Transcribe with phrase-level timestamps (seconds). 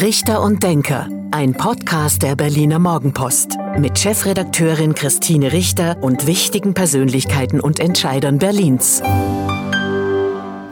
[0.00, 7.60] Richter und Denker, ein Podcast der Berliner Morgenpost mit Chefredakteurin Christine Richter und wichtigen Persönlichkeiten
[7.60, 9.02] und Entscheidern Berlins.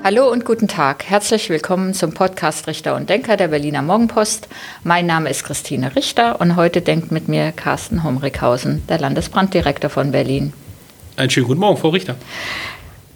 [0.03, 1.05] Hallo und guten Tag.
[1.05, 4.49] Herzlich willkommen zum Podcast Richter und Denker der Berliner Morgenpost.
[4.83, 10.11] Mein Name ist Christine Richter und heute denkt mit mir Carsten Homrichhausen, der Landesbranddirektor von
[10.11, 10.55] Berlin.
[11.17, 12.17] Einen schönen guten Morgen, Frau Richter.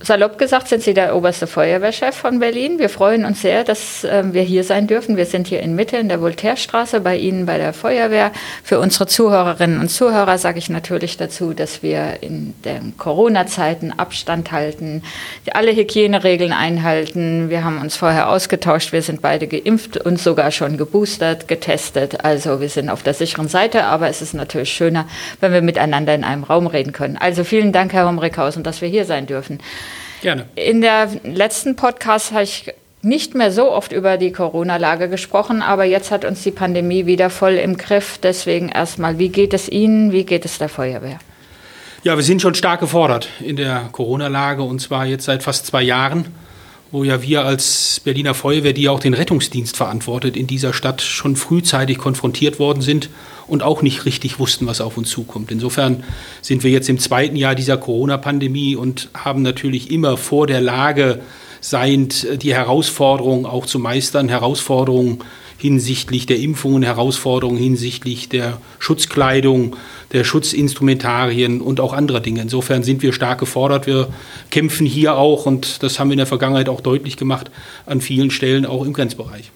[0.05, 2.81] Salopp gesagt sind Sie der oberste Feuerwehrchef von Berlin.
[2.81, 5.17] Wir freuen uns sehr, dass äh, wir hier sein dürfen.
[5.17, 8.33] Wir sind hier in Mitte in der Voltairestraße bei Ihnen bei der Feuerwehr.
[8.65, 14.51] Für unsere Zuhörerinnen und Zuhörer sage ich natürlich dazu, dass wir in den Corona-Zeiten Abstand
[14.51, 15.05] halten,
[15.53, 17.49] alle Hygieneregeln einhalten.
[17.49, 18.93] Wir haben uns vorher ausgetauscht.
[18.93, 22.25] Wir sind beide geimpft und sogar schon geboostert, getestet.
[22.25, 25.07] Also wir sind auf der sicheren Seite, aber es ist natürlich schöner,
[25.39, 27.17] wenn wir miteinander in einem Raum reden können.
[27.17, 29.61] Also vielen Dank, Herr Homrichhausen, dass wir hier sein dürfen.
[30.23, 30.47] Gerne.
[30.55, 32.73] In der letzten Podcast habe ich
[33.03, 37.29] nicht mehr so oft über die Corona-Lage gesprochen, aber jetzt hat uns die Pandemie wieder
[37.29, 38.19] voll im Griff.
[38.23, 41.19] Deswegen erstmal, wie geht es Ihnen, wie geht es der Feuerwehr?
[42.05, 45.83] Ja, wir sind schon stark gefordert in der Corona-Lage und zwar jetzt seit fast zwei
[45.83, 46.27] Jahren,
[46.93, 51.37] wo ja wir als Berliner Feuerwehr, die auch den Rettungsdienst verantwortet, in dieser Stadt schon
[51.37, 53.09] frühzeitig konfrontiert worden sind
[53.47, 55.51] und auch nicht richtig wussten, was auf uns zukommt.
[55.51, 56.05] Insofern
[56.43, 61.21] sind wir jetzt im zweiten Jahr dieser Corona-Pandemie und haben natürlich immer vor der Lage
[61.63, 65.21] seiend die Herausforderungen auch zu meistern, Herausforderungen
[65.63, 69.77] hinsichtlich der Impfungen, Herausforderungen hinsichtlich der Schutzkleidung,
[70.13, 72.43] der Schutzinstrumentarien und auch anderer Dinge.
[72.43, 73.87] Insofern sind wir stark gefordert.
[73.87, 74.09] Wir
[74.51, 77.53] kämpfen hier auch, und das haben wir in der Vergangenheit auch deutlich gemacht,
[77.87, 79.53] an vielen Stellen auch im Grenzbereich.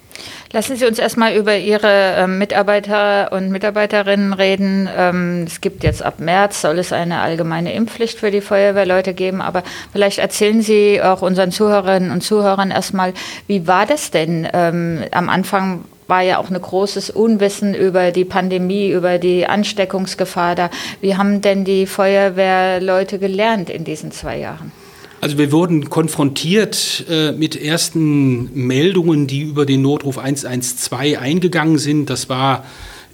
[0.53, 4.89] Lassen Sie uns erstmal über Ihre ähm, Mitarbeiter und Mitarbeiterinnen reden.
[4.97, 9.43] Ähm, es gibt jetzt ab März, soll es eine allgemeine Impfpflicht für die Feuerwehrleute geben,
[9.43, 13.13] aber vielleicht erzählen Sie auch unseren Zuhörerinnen und Zuhörern erstmal,
[13.49, 14.47] wie war das denn?
[14.53, 20.55] Ähm, am Anfang war ja auch ein großes Unwissen über die Pandemie, über die Ansteckungsgefahr
[20.55, 20.71] da.
[21.01, 24.73] Wie haben denn die Feuerwehrleute gelernt in diesen zwei Jahren?
[25.21, 32.11] Also wir wurden konfrontiert äh, mit ersten Meldungen, die über den Notruf 112 eingegangen sind.
[32.11, 32.65] Das war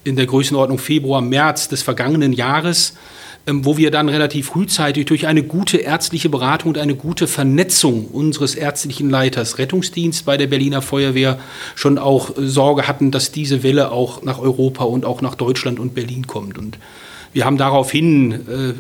[0.05, 2.95] in der Größenordnung Februar, März des vergangenen Jahres,
[3.47, 8.55] wo wir dann relativ frühzeitig durch eine gute ärztliche Beratung und eine gute Vernetzung unseres
[8.55, 11.39] ärztlichen Leiters Rettungsdienst bei der Berliner Feuerwehr
[11.75, 15.95] schon auch Sorge hatten, dass diese Welle auch nach Europa und auch nach Deutschland und
[15.95, 16.57] Berlin kommt.
[16.57, 16.79] Und
[17.33, 18.75] wir haben daraufhin äh,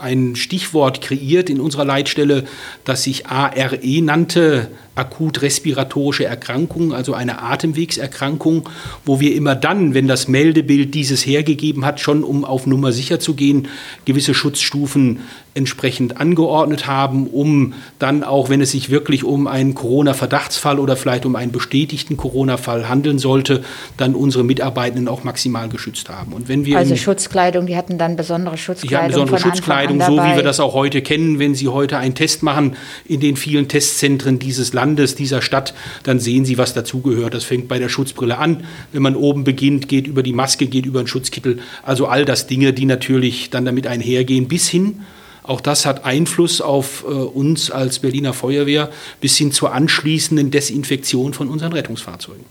[0.00, 2.44] ein Stichwort kreiert in unserer Leitstelle,
[2.84, 8.68] das sich ARE nannte, akut respiratorische Erkrankung, also eine Atemwegserkrankung,
[9.04, 13.18] wo wir immer dann, wenn das Meldebild dieses hergegeben hat, schon um auf Nummer sicher
[13.18, 13.68] zu gehen,
[14.04, 15.20] gewisse Schutzstufen
[15.54, 21.26] entsprechend angeordnet haben, um dann auch, wenn es sich wirklich um einen Corona-Verdachtsfall oder vielleicht
[21.26, 23.64] um einen bestätigten Corona-Fall handeln sollte,
[23.96, 26.34] dann unsere Mitarbeitenden auch maximal geschützt haben.
[26.34, 28.90] Und wenn wir also Schutzkleidung, die hatten dann besondere Schutzkleidung.
[28.90, 32.14] Die hatten besondere Schutzkleidung, so wie wir das auch heute kennen, wenn Sie heute einen
[32.14, 36.74] Test machen in den vielen Testzentren dieses Landes Landes, dieser Stadt, dann sehen Sie, was
[36.74, 37.34] dazugehört.
[37.34, 38.64] Das fängt bei der Schutzbrille an.
[38.92, 41.60] Wenn man oben beginnt, geht über die Maske, geht über den Schutzkittel.
[41.84, 45.02] Also all das Dinge, die natürlich dann damit einhergehen, bis hin
[45.42, 48.90] auch das hat Einfluss auf äh, uns als Berliner Feuerwehr
[49.20, 52.44] bis hin zur anschließenden Desinfektion von unseren Rettungsfahrzeugen.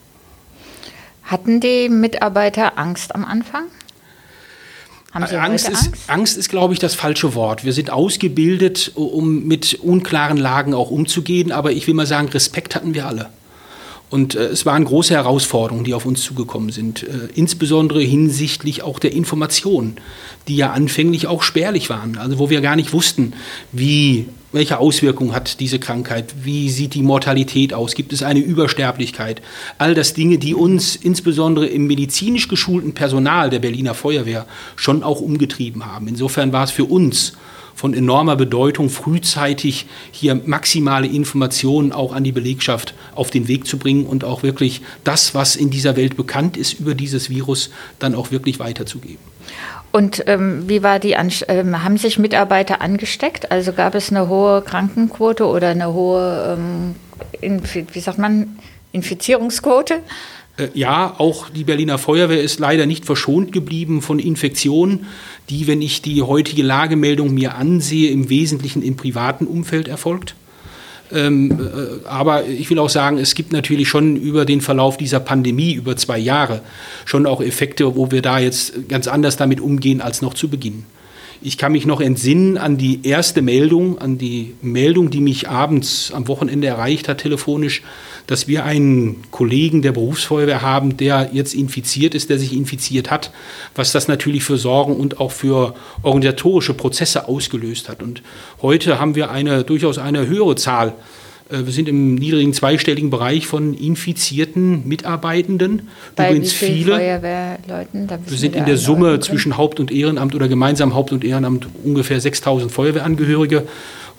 [1.24, 3.66] Hatten die Mitarbeiter Angst am Anfang?
[5.12, 5.70] Angst, Angst?
[5.70, 7.66] Ist, Angst ist, glaube ich, das falsche Wort.
[7.66, 12.76] Wir sind ausgebildet, um mit unklaren Lagen auch umzugehen, aber ich will mal sagen, Respekt
[12.76, 13.30] hatten wir alle.
[14.10, 19.00] Und äh, es waren große Herausforderungen, die auf uns zugekommen sind, äh, insbesondere hinsichtlich auch
[19.00, 19.98] der Informationen,
[20.48, 23.34] die ja anfänglich auch spärlich waren, also wo wir gar nicht wussten,
[23.72, 29.42] wie, welche Auswirkungen hat diese Krankheit, wie sieht die Mortalität aus, gibt es eine Übersterblichkeit,
[29.78, 35.22] all das Dinge, die uns insbesondere im medizinisch geschulten Personal der Berliner Feuerwehr schon auch
[35.22, 36.08] umgetrieben haben.
[36.08, 37.34] Insofern war es für uns
[37.76, 43.78] von enormer Bedeutung, frühzeitig hier maximale Informationen auch an die Belegschaft auf den Weg zu
[43.78, 48.16] bringen und auch wirklich das, was in dieser Welt bekannt ist über dieses Virus, dann
[48.16, 49.29] auch wirklich weiterzugeben.
[49.92, 53.52] Und ähm, wie war die, Anst ähm, haben sich Mitarbeiter angesteckt?
[53.52, 56.58] Also gab es eine hohe Krankenquote oder eine hohe,
[57.42, 58.60] ähm, wie sagt man,
[58.92, 60.02] Infizierungsquote?
[60.58, 65.08] Äh, ja, auch die Berliner Feuerwehr ist leider nicht verschont geblieben von Infektionen,
[65.50, 70.36] die, wenn ich die heutige Lagemeldung mir ansehe, im Wesentlichen im privaten Umfeld erfolgt.
[71.12, 75.20] Ähm, äh, aber ich will auch sagen, es gibt natürlich schon über den Verlauf dieser
[75.20, 76.62] Pandemie, über zwei Jahre,
[77.06, 80.84] schon auch Effekte, wo wir da jetzt ganz anders damit umgehen als noch zu Beginn.
[81.42, 86.12] Ich kann mich noch entsinnen an die erste Meldung, an die Meldung, die mich abends
[86.14, 87.82] am Wochenende erreicht hat, telefonisch,
[88.30, 93.32] dass wir einen Kollegen der Berufsfeuerwehr haben, der jetzt infiziert ist, der sich infiziert hat,
[93.74, 95.74] was das natürlich für Sorgen und auch für
[96.04, 98.04] organisatorische Prozesse ausgelöst hat.
[98.04, 98.22] Und
[98.62, 100.94] heute haben wir eine durchaus eine höhere Zahl
[101.50, 105.88] äh, wir sind im niedrigen zweistelligen Bereich von infizierten Mitarbeitenden.
[106.16, 108.10] Bei Übrigens viele Feuerwehrleuten.
[108.28, 112.22] wir sind in der Summe zwischen Haupt- und Ehrenamt oder gemeinsam Haupt- und Ehrenamt ungefähr
[112.22, 113.68] 6000 Feuerwehrangehörige.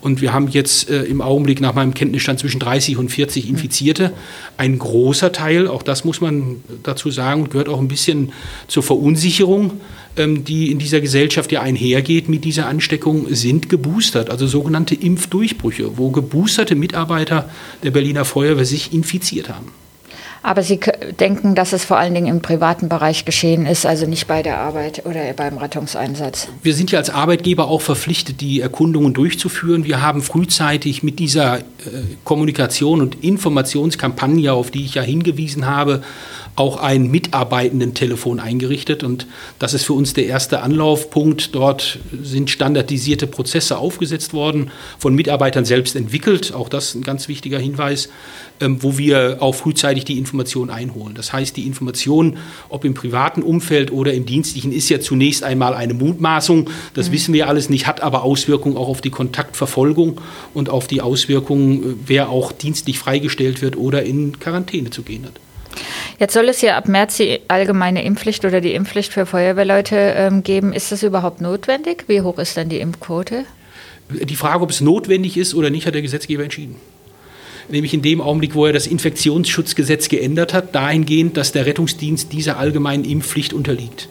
[0.00, 4.12] Und wir haben jetzt äh, im Augenblick nach meinem Kenntnisstand zwischen 30 und 40 Infizierte.
[4.56, 8.32] Ein großer Teil, auch das muss man dazu sagen, gehört auch ein bisschen
[8.66, 9.80] zur Verunsicherung,
[10.16, 15.98] ähm, die in dieser Gesellschaft ja einhergeht mit dieser Ansteckung, sind geboostert, also sogenannte Impfdurchbrüche,
[15.98, 17.50] wo geboosterte Mitarbeiter
[17.82, 19.72] der Berliner Feuerwehr sich infiziert haben.
[20.42, 20.80] Aber Sie
[21.18, 24.58] denken, dass es vor allen Dingen im privaten Bereich geschehen ist, also nicht bei der
[24.58, 26.48] Arbeit oder beim Rettungseinsatz.
[26.62, 29.84] Wir sind ja als Arbeitgeber auch verpflichtet, die Erkundungen durchzuführen.
[29.84, 31.62] Wir haben frühzeitig mit dieser äh,
[32.24, 36.02] Kommunikation und Informationskampagne, auf die ich ja hingewiesen habe,
[36.56, 39.02] auch ein Mitarbeitendentelefon eingerichtet.
[39.02, 39.26] Und
[39.58, 41.54] das ist für uns der erste Anlaufpunkt.
[41.54, 46.52] Dort sind standardisierte Prozesse aufgesetzt worden, von Mitarbeitern selbst entwickelt.
[46.52, 48.08] Auch das ein ganz wichtiger Hinweis,
[48.60, 51.14] ähm, wo wir auch frühzeitig die Information einholen.
[51.14, 52.36] Das heißt, die Information,
[52.68, 56.68] ob im privaten Umfeld oder im dienstlichen, ist ja zunächst einmal eine Mutmaßung.
[56.94, 57.12] Das mhm.
[57.12, 60.20] wissen wir alles nicht, hat aber Auswirkungen auch auf die Kontaktverfolgung
[60.52, 65.24] und auf die Auswirkungen, äh, wer auch dienstlich freigestellt wird oder in Quarantäne zu gehen
[65.24, 65.40] hat.
[66.20, 70.42] Jetzt soll es ja ab März die allgemeine Impfpflicht oder die Impfpflicht für Feuerwehrleute ähm,
[70.42, 70.74] geben.
[70.74, 72.04] Ist das überhaupt notwendig?
[72.08, 73.46] Wie hoch ist denn die Impfquote?
[74.10, 76.76] Die Frage, ob es notwendig ist oder nicht, hat der Gesetzgeber entschieden.
[77.70, 82.58] Nämlich in dem Augenblick, wo er das Infektionsschutzgesetz geändert hat, dahingehend, dass der Rettungsdienst dieser
[82.58, 84.10] allgemeinen Impfpflicht unterliegt.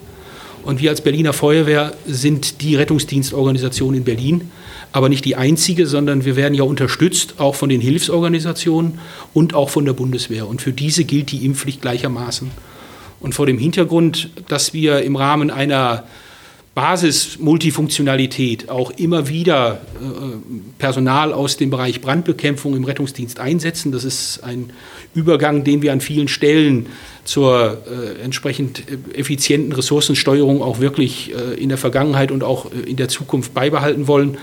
[0.64, 4.50] Und wir als Berliner Feuerwehr sind die Rettungsdienstorganisation in Berlin
[4.92, 8.98] aber nicht die einzige, sondern wir werden ja unterstützt auch von den Hilfsorganisationen
[9.32, 10.48] und auch von der Bundeswehr.
[10.48, 12.50] Und für diese gilt die Impfpflicht gleichermaßen.
[13.20, 16.04] Und vor dem Hintergrund, dass wir im Rahmen einer
[16.74, 20.06] Basis-Multifunktionalität auch immer wieder äh,
[20.78, 23.90] Personal aus dem Bereich Brandbekämpfung im Rettungsdienst einsetzen.
[23.90, 24.72] Das ist ein
[25.12, 26.86] Übergang, den wir an vielen Stellen
[27.24, 32.96] zur äh, entsprechend effizienten Ressourcensteuerung auch wirklich äh, in der Vergangenheit und auch äh, in
[32.96, 34.38] der Zukunft beibehalten wollen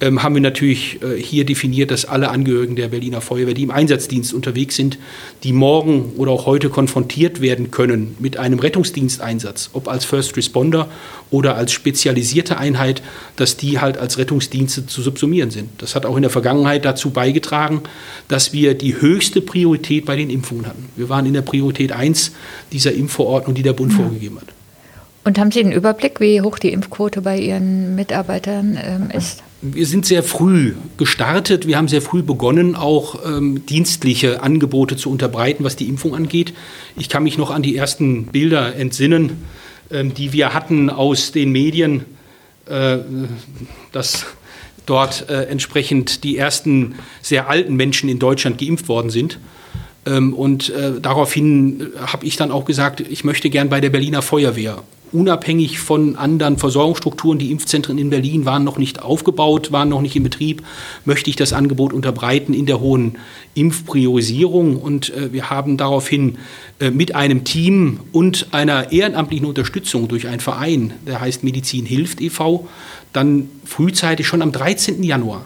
[0.00, 3.70] ähm, haben wir natürlich äh, hier definiert, dass alle Angehörigen der Berliner Feuerwehr, die im
[3.70, 4.98] Einsatzdienst unterwegs sind,
[5.42, 10.88] die morgen oder auch heute konfrontiert werden können mit einem Rettungsdiensteinsatz, ob als First Responder
[11.30, 13.02] oder als spezialisierte Einheit,
[13.36, 15.68] dass die halt als Rettungsdienste zu subsumieren sind.
[15.78, 17.82] Das hat auch in der Vergangenheit dazu beigetragen,
[18.28, 20.88] dass wir die höchste Priorität bei den Impfungen hatten.
[20.96, 22.32] Wir waren in der Priorität 1
[22.72, 23.98] dieser Impfverordnung, die der Bund ja.
[23.98, 24.48] vorgegeben hat.
[25.24, 29.42] Und haben Sie einen Überblick, wie hoch die Impfquote bei Ihren Mitarbeitern ähm, ist?
[29.62, 31.66] Wir sind sehr früh gestartet.
[31.66, 36.54] Wir haben sehr früh begonnen, auch ähm, dienstliche Angebote zu unterbreiten, was die Impfung angeht.
[36.96, 39.44] Ich kann mich noch an die ersten Bilder entsinnen,
[39.90, 42.06] ähm, die wir hatten aus den Medien,
[42.64, 42.98] äh,
[43.92, 44.24] dass
[44.86, 49.38] dort äh, entsprechend die ersten sehr alten Menschen in Deutschland geimpft worden sind.
[50.06, 54.22] Ähm, und äh, daraufhin habe ich dann auch gesagt, ich möchte gern bei der Berliner
[54.22, 57.38] Feuerwehr unabhängig von anderen Versorgungsstrukturen.
[57.38, 60.62] Die Impfzentren in Berlin waren noch nicht aufgebaut, waren noch nicht in Betrieb.
[61.04, 63.16] Möchte ich das Angebot unterbreiten in der hohen
[63.54, 64.76] Impfpriorisierung.
[64.76, 66.38] Und äh, wir haben daraufhin
[66.78, 72.20] äh, mit einem Team und einer ehrenamtlichen Unterstützung durch einen Verein, der heißt Medizin hilft
[72.20, 72.68] e.V.,
[73.12, 75.02] dann frühzeitig schon am 13.
[75.02, 75.44] Januar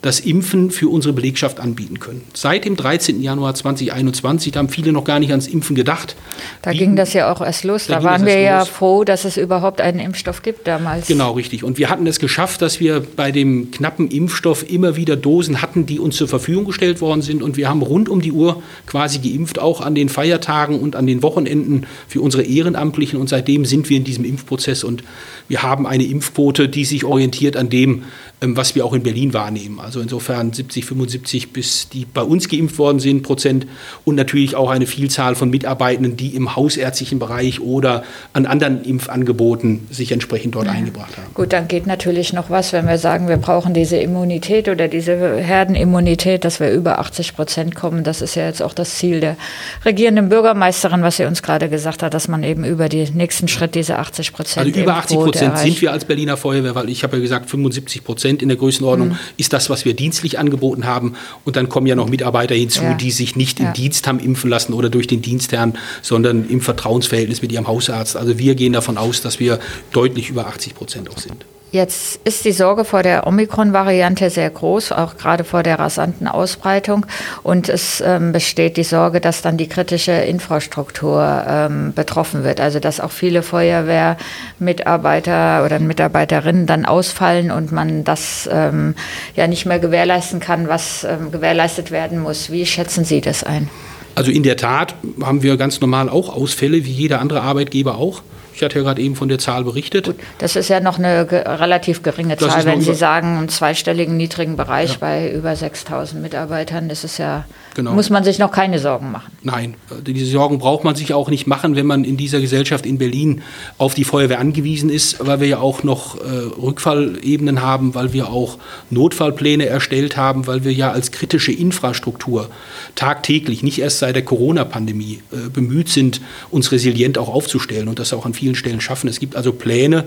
[0.00, 2.22] das Impfen für unsere Belegschaft anbieten können.
[2.32, 3.20] Seit dem 13.
[3.20, 6.14] Januar 2021, da haben viele noch gar nicht ans Impfen gedacht.
[6.62, 7.88] Da Wie, ging das ja auch erst los.
[7.88, 8.68] Da, da waren wir ja los.
[8.68, 11.08] froh, dass es überhaupt einen Impfstoff gibt damals.
[11.08, 11.64] Genau, richtig.
[11.64, 15.84] Und wir hatten es geschafft, dass wir bei dem knappen Impfstoff immer wieder Dosen hatten,
[15.84, 17.42] die uns zur Verfügung gestellt worden sind.
[17.42, 21.08] Und wir haben rund um die Uhr quasi geimpft, auch an den Feiertagen und an
[21.08, 23.18] den Wochenenden für unsere Ehrenamtlichen.
[23.18, 25.02] Und seitdem sind wir in diesem Impfprozess und
[25.48, 28.04] wir haben eine Impfquote, die sich orientiert an dem,
[28.40, 29.80] was wir auch in Berlin wahrnehmen.
[29.80, 33.66] Also insofern 70, 75 bis die bei uns geimpft worden sind Prozent
[34.04, 39.88] und natürlich auch eine Vielzahl von Mitarbeitenden, die im hausärztlichen Bereich oder an anderen Impfangeboten
[39.90, 40.72] sich entsprechend dort ja.
[40.72, 41.34] eingebracht haben.
[41.34, 45.16] Gut, dann geht natürlich noch was, wenn wir sagen, wir brauchen diese Immunität oder diese
[45.36, 48.04] Herdenimmunität, dass wir über 80 Prozent kommen.
[48.04, 49.36] Das ist ja jetzt auch das Ziel der
[49.84, 53.74] regierenden Bürgermeisterin, was sie uns gerade gesagt hat, dass man eben über den nächsten Schritt
[53.74, 54.66] diese 80 Prozent.
[54.68, 58.04] Also über 80 Prozent sind wir als Berliner Feuerwehr, weil ich habe ja gesagt, 75
[58.04, 59.18] Prozent Prozent in der Größenordnung mhm.
[59.36, 61.14] ist das, was wir dienstlich angeboten haben.
[61.44, 62.94] Und dann kommen ja noch Mitarbeiter hinzu, ja.
[62.94, 63.68] die sich nicht ja.
[63.68, 68.16] im Dienst haben impfen lassen oder durch den Dienstherrn, sondern im Vertrauensverhältnis mit ihrem Hausarzt.
[68.16, 69.58] Also wir gehen davon aus, dass wir
[69.92, 71.44] deutlich über 80 Prozent auch sind.
[71.70, 77.04] Jetzt ist die Sorge vor der Omikron-Variante sehr groß, auch gerade vor der rasanten Ausbreitung.
[77.42, 82.58] Und es ähm, besteht die Sorge, dass dann die kritische Infrastruktur ähm, betroffen wird.
[82.60, 88.94] Also dass auch viele Feuerwehrmitarbeiter oder Mitarbeiterinnen dann ausfallen und man das ähm,
[89.36, 92.50] ja nicht mehr gewährleisten kann, was ähm, gewährleistet werden muss.
[92.50, 93.68] Wie schätzen Sie das ein?
[94.14, 98.22] Also in der Tat haben wir ganz normal auch Ausfälle, wie jeder andere Arbeitgeber auch.
[98.58, 100.06] Ich hatte ja gerade eben von der Zahl berichtet.
[100.06, 104.16] Gut, das ist ja noch eine ge relativ geringe Zahl, wenn Sie sagen, im zweistelligen
[104.16, 104.96] niedrigen Bereich ja.
[104.98, 106.88] bei über 6000 Mitarbeitern.
[106.88, 107.44] Das ist ja,
[107.78, 107.94] genau.
[107.94, 109.32] muss man sich noch keine Sorgen machen.
[109.42, 109.74] Nein,
[110.06, 113.42] diese Sorgen braucht man sich auch nicht machen, wenn man in dieser Gesellschaft in Berlin
[113.78, 116.20] auf die Feuerwehr angewiesen ist, weil wir ja auch noch äh,
[116.60, 118.58] Rückfallebenen haben, weil wir auch
[118.90, 122.50] Notfallpläne erstellt haben, weil wir ja als kritische Infrastruktur
[122.96, 126.20] tagtäglich, nicht erst seit der Corona-Pandemie, äh, bemüht sind,
[126.50, 129.08] uns resilient auch aufzustellen und das auch an vielen vielen Stellen schaffen.
[129.08, 130.04] Es gibt also Pläne,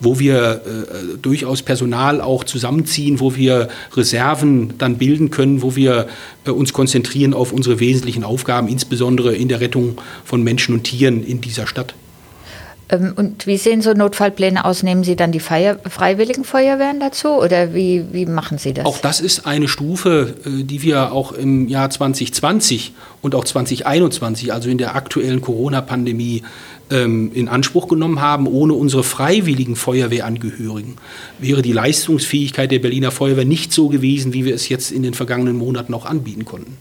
[0.00, 6.08] wo wir äh, durchaus Personal auch zusammenziehen, wo wir Reserven dann bilden können, wo wir
[6.44, 11.24] äh, uns konzentrieren auf unsere wesentlichen Aufgaben, insbesondere in der Rettung von Menschen und Tieren
[11.24, 11.94] in dieser Stadt.
[12.88, 14.82] Ähm, und wie sehen so Notfallpläne aus?
[14.82, 18.84] Nehmen Sie dann die Feier Freiwilligen Feuerwehren dazu oder wie, wie machen Sie das?
[18.84, 22.92] Auch das ist eine Stufe, äh, die wir auch im Jahr 2020
[23.22, 26.42] und auch 2021, also in der aktuellen Corona-Pandemie,
[26.90, 28.46] ähm, in Anspruch genommen haben.
[28.46, 30.96] Ohne unsere freiwilligen Feuerwehrangehörigen
[31.38, 35.14] wäre die Leistungsfähigkeit der Berliner Feuerwehr nicht so gewesen, wie wir es jetzt in den
[35.14, 36.76] vergangenen Monaten auch anbieten konnten.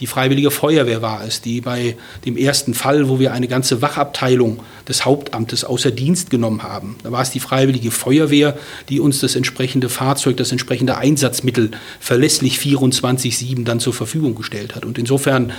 [0.00, 4.60] Die Freiwillige Feuerwehr war es, die bei dem ersten Fall, wo wir eine ganze Wachabteilung
[4.88, 9.36] des Hauptamtes außer Dienst genommen haben, da war es die Freiwillige Feuerwehr, die uns das
[9.36, 14.86] entsprechende Fahrzeug, das entsprechende Einsatzmittel verlässlich 24-7 dann zur Verfügung gestellt hat.
[14.86, 15.52] Und insofern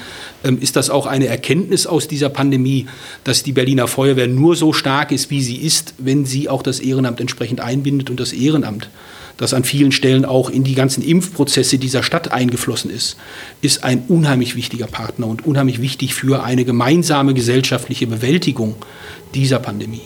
[0.44, 2.88] ähm, ist das auch eine Erkenntnis aus dieser Pandemie,
[3.24, 6.80] dass die Berliner Feuerwehr nur so stark ist, wie sie ist, wenn sie auch das
[6.80, 8.90] Ehrenamt entsprechend einbindet und das Ehrenamt
[9.42, 13.18] das an vielen Stellen auch in die ganzen Impfprozesse dieser Stadt eingeflossen ist,
[13.62, 18.76] ist ein unheimlich wichtiger Partner und unheimlich wichtig für eine gemeinsame gesellschaftliche Bewältigung
[19.34, 20.04] dieser Pandemie.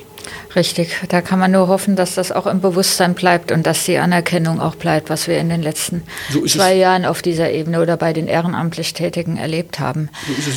[0.56, 3.98] Richtig, da kann man nur hoffen, dass das auch im Bewusstsein bleibt und dass die
[3.98, 6.80] Anerkennung auch bleibt, was wir in den letzten so zwei es.
[6.80, 10.10] Jahren auf dieser Ebene oder bei den ehrenamtlich Tätigen erlebt haben.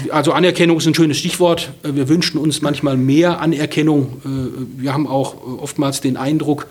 [0.05, 1.71] So also Anerkennung ist ein schönes Stichwort.
[1.83, 4.23] Wir wünschen uns manchmal mehr Anerkennung.
[4.25, 6.69] Äh, wir haben auch oftmals den Eindruck,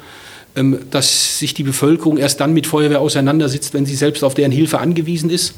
[0.91, 4.79] dass sich die Bevölkerung erst dann mit Feuerwehr auseinandersetzt, wenn sie selbst auf deren Hilfe
[4.79, 5.53] angewiesen ist.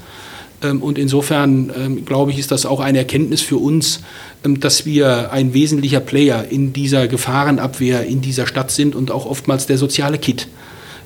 [0.62, 4.02] Ähm, und insofern ähm, glaube ich, ist das auch eine Erkenntnis für uns,
[4.44, 9.68] dass wir ein wesentlicher Player in dieser Gefahrenabwehr in dieser Stadt sind und auch oftmals
[9.68, 10.48] der soziale Kit,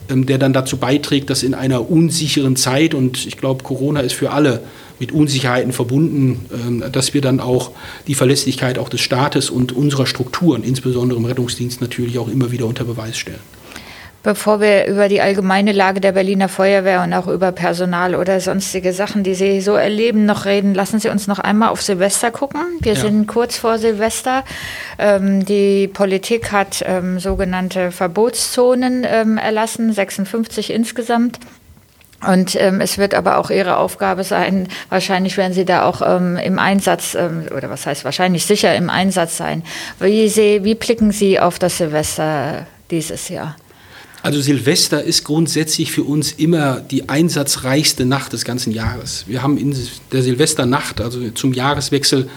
[0.08, 4.30] der dann dazu beiträgt, dass in einer unsicheren Zeit, und ich glaube, Corona ist für
[4.30, 4.62] alle
[5.00, 6.46] mit Unsicherheiten verbunden,
[6.92, 7.72] dass wir dann auch
[8.06, 12.68] die Verlässlichkeit auch des Staates und unserer Strukturen, insbesondere im Rettungsdienst, natürlich auch immer wieder
[12.68, 13.40] unter Beweis stellen.
[14.24, 18.94] Bevor wir über die allgemeine Lage der Berliner Feuerwehr und auch über Personal oder sonstige
[18.94, 22.62] Sachen, die Sie so erleben, noch reden, lassen Sie uns noch einmal auf Silvester gucken.
[22.80, 23.02] Wir ja.
[23.02, 24.46] sind kurz vor Silvester.
[24.98, 31.40] Ähm, die Politik hat ähm, sogenannte Verbotszonen ähm, erlassen, 56 insgesamt.
[32.26, 36.38] Und ähm, es wird aber auch Ihre Aufgabe sein, wahrscheinlich werden Sie da auch ähm,
[36.38, 39.64] im Einsatz, ähm, oder was heißt wahrscheinlich sicher im Einsatz sein.
[40.00, 43.58] Wie, Sie, wie blicken Sie auf das Silvester dieses Jahr?
[44.24, 49.26] Also Silvester ist grundsätzlich für uns immer die einsatzreichste Nacht des ganzen Jahres.
[49.28, 49.76] Wir haben in
[50.14, 52.30] der Silvesternacht, also zum Jahreswechsel,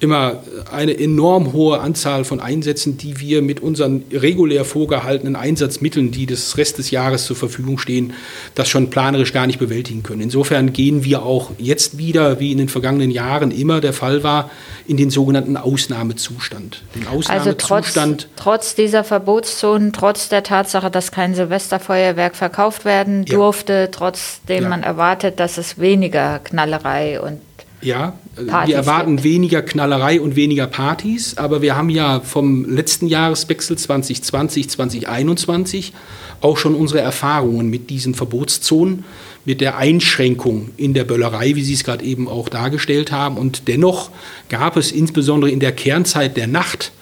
[0.00, 0.42] immer
[0.72, 6.56] eine enorm hohe Anzahl von Einsätzen, die wir mit unseren regulär vorgehaltenen Einsatzmitteln, die des
[6.56, 8.14] Rest des Jahres zur Verfügung stehen,
[8.54, 10.22] das schon planerisch gar nicht bewältigen können.
[10.22, 14.50] Insofern gehen wir auch jetzt wieder, wie in den vergangenen Jahren immer der Fall war,
[14.86, 16.82] in den sogenannten Ausnahmezustand.
[16.94, 23.26] Den Ausnahmezustand also trotz, trotz dieser Verbotszonen, trotz der Tatsache, dass kein Silvesterfeuerwerk verkauft werden
[23.26, 23.86] durfte, ja.
[23.88, 24.68] trotzdem ja.
[24.70, 27.40] man erwartet, dass es weniger Knallerei und
[27.82, 28.14] ja,
[28.46, 29.24] Partys wir erwarten gibt.
[29.24, 35.92] weniger Knallerei und weniger Partys, aber wir haben ja vom letzten Jahreswechsel 2020, 2021
[36.40, 39.04] auch schon unsere Erfahrungen mit diesen Verbotszonen,
[39.44, 43.36] mit der Einschränkung in der Böllerei, wie Sie es gerade eben auch dargestellt haben.
[43.36, 44.10] Und dennoch
[44.48, 46.92] gab es insbesondere in der Kernzeit der Nacht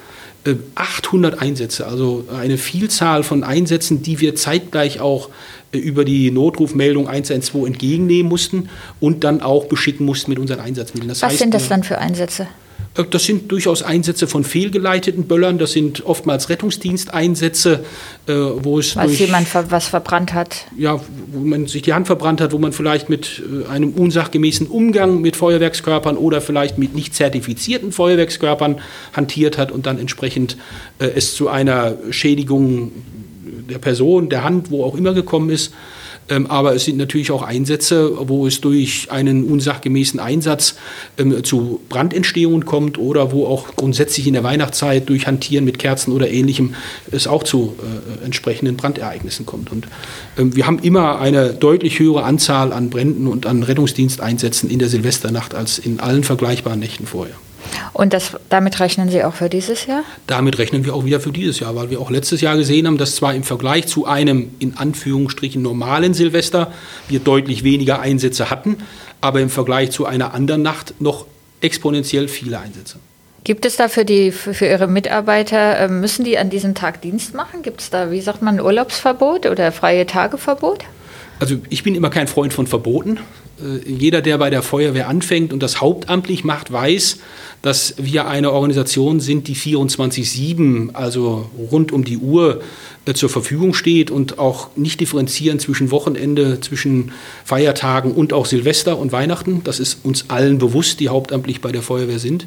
[0.76, 5.30] 800 äh, Einsätze, also eine Vielzahl von Einsätzen, die wir zeitgleich auch
[5.72, 8.68] über die Notrufmeldung 112 entgegennehmen mussten
[9.00, 11.08] und dann auch beschicken mussten mit unseren Einsatzmitteln.
[11.08, 12.46] Das Was heißt, sind das dann für Einsätze?
[12.96, 15.58] Äh, das sind durchaus Einsätze von fehlgeleiteten Böllern.
[15.58, 17.84] Das sind oftmals Rettungsdiensteinsätze,
[18.26, 18.96] äh, wo es.
[18.96, 20.66] Weil jemand was verbrannt hat.
[20.76, 21.00] Ja,
[21.32, 25.20] wo man sich die Hand verbrannt hat, wo man vielleicht mit äh, einem unsachgemäßen Umgang
[25.20, 28.80] mit Feuerwerkskörpern oder vielleicht mit nicht zertifizierten Feuerwerkskörpern
[29.12, 30.56] hantiert hat und dann entsprechend
[30.98, 32.92] es zu einer Schädigung
[33.68, 35.72] der Person, der Hand, wo auch immer gekommen ist.
[36.30, 40.76] Ähm, aber es sind natürlich auch Einsätze, wo es durch einen unsachgemäßen Einsatz
[41.16, 46.12] ähm, zu Brandentstehungen kommt oder wo auch grundsätzlich in der Weihnachtszeit durch Hantieren mit Kerzen
[46.12, 46.74] oder ähnlichem
[47.10, 49.72] es auch zu äh, entsprechenden Brandereignissen kommt.
[49.72, 49.88] Und
[50.36, 54.88] ähm, wir haben immer eine deutlich höhere Anzahl an Bränden und an Rettungsdiensteinsätzen in der
[54.88, 57.34] Silvesternacht als in allen vergleichbaren Nächten vorher.
[57.92, 60.02] Und das, damit rechnen Sie auch für dieses Jahr?
[60.26, 62.98] Damit rechnen wir auch wieder für dieses Jahr, weil wir auch letztes Jahr gesehen haben,
[62.98, 66.72] dass zwar im Vergleich zu einem in Anführungsstrichen normalen Silvester
[67.08, 68.78] wir deutlich weniger Einsätze hatten,
[69.20, 71.26] aber im Vergleich zu einer anderen Nacht noch
[71.60, 72.98] exponentiell viele Einsätze.
[73.44, 77.34] Gibt es da für, die, für Ihre Mitarbeiter, ähm, müssen die an diesem Tag Dienst
[77.34, 77.62] machen?
[77.62, 80.84] Gibt es da, wie sagt man, Urlaubsverbot oder freie Tageverbot?
[81.40, 83.18] Also ich bin immer kein Freund von Verboten.
[83.60, 87.18] Äh, jeder, der bei der Feuerwehr anfängt und das hauptamtlich macht, weiß,
[87.62, 92.60] dass wir eine Organisation sind, die 24-7, also rund um die Uhr
[93.04, 97.12] äh, zur Verfügung steht und auch nicht differenzieren zwischen Wochenende, zwischen
[97.44, 99.62] Feiertagen und auch Silvester und Weihnachten.
[99.64, 102.46] Das ist uns allen bewusst, die hauptamtlich bei der Feuerwehr sind.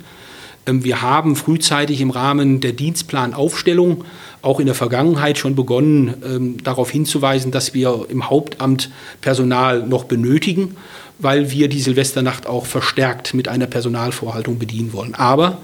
[0.65, 4.05] Ähm, wir haben frühzeitig im Rahmen der Dienstplanaufstellung
[4.41, 8.89] auch in der Vergangenheit schon begonnen, ähm, darauf hinzuweisen, dass wir im Hauptamt
[9.21, 10.75] Personal noch benötigen
[11.21, 15.15] weil wir die Silvesternacht auch verstärkt mit einer Personalvorhaltung bedienen wollen.
[15.15, 15.59] Aber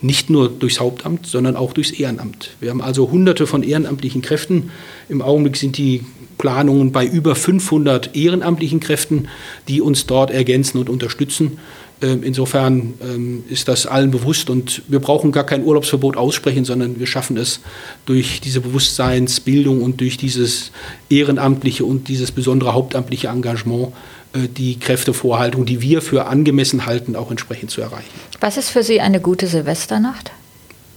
[0.00, 2.50] nicht nur durchs Hauptamt, sondern auch durchs Ehrenamt.
[2.60, 4.70] Wir haben also hunderte von ehrenamtlichen Kräften.
[5.08, 6.04] Im Augenblick sind die
[6.36, 9.28] Planungen bei über 500 ehrenamtlichen Kräften,
[9.66, 11.58] die uns dort ergänzen und unterstützen.
[12.00, 17.00] Ähm, insofern ähm, ist das allen bewusst und wir brauchen gar kein Urlaubsverbot aussprechen, sondern
[17.00, 17.60] wir schaffen es
[18.06, 20.70] durch diese Bewusstseinsbildung und durch dieses
[21.10, 23.88] ehrenamtliche und dieses besondere hauptamtliche Engagement
[24.34, 28.04] die Kräftevorhaltung, die wir für angemessen halten, auch entsprechend zu erreichen.
[28.40, 30.30] Was ist für Sie eine gute Silvesternacht?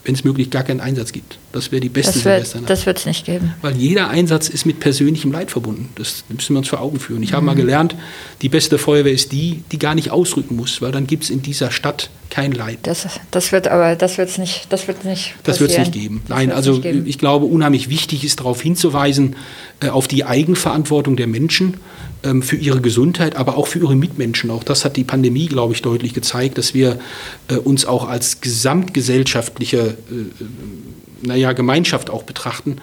[0.04, 1.38] Wenn es möglich gar keinen Einsatz gibt.
[1.52, 2.70] Das wäre die beste das wird, Silvesternacht.
[2.72, 3.54] Das wird es nicht geben.
[3.62, 5.90] Weil jeder Einsatz ist mit persönlichem Leid verbunden.
[5.96, 7.22] Das müssen wir uns vor Augen führen.
[7.22, 7.36] Ich mhm.
[7.36, 7.96] habe mal gelernt,
[8.42, 11.44] die beste Feuerwehr ist die, die gar nicht ausrücken muss, weil dann gibt es in
[11.44, 12.80] dieser Stadt kein Leid.
[12.84, 15.92] Das, das wird aber, das wird es nicht, das wird nicht Das wird es nicht
[15.92, 16.24] geben.
[16.28, 17.06] Das Nein, also geben.
[17.06, 19.36] ich glaube, unheimlich wichtig ist darauf hinzuweisen,
[19.82, 21.76] äh, auf die Eigenverantwortung der Menschen
[22.24, 24.50] ähm, für ihre Gesundheit, aber auch für ihre Mitmenschen.
[24.52, 27.00] Auch das hat die Pandemie, glaube ich, deutlich gezeigt, dass wir
[27.48, 32.78] äh, uns auch als gesamtgesellschaftliche äh, naja, Gemeinschaft auch betrachten,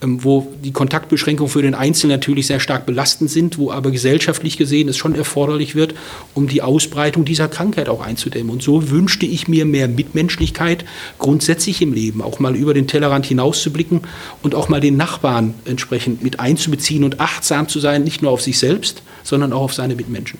[0.00, 4.88] wo die Kontaktbeschränkungen für den Einzelnen natürlich sehr stark belastend sind, wo aber gesellschaftlich gesehen
[4.88, 5.94] es schon erforderlich wird,
[6.34, 8.50] um die Ausbreitung dieser Krankheit auch einzudämmen.
[8.50, 10.84] Und so wünschte ich mir mehr Mitmenschlichkeit
[11.18, 14.02] grundsätzlich im Leben, auch mal über den Tellerrand hinauszublicken
[14.42, 18.42] und auch mal den Nachbarn entsprechend mit einzubeziehen und achtsam zu sein, nicht nur auf
[18.42, 20.38] sich selbst, sondern auch auf seine Mitmenschen.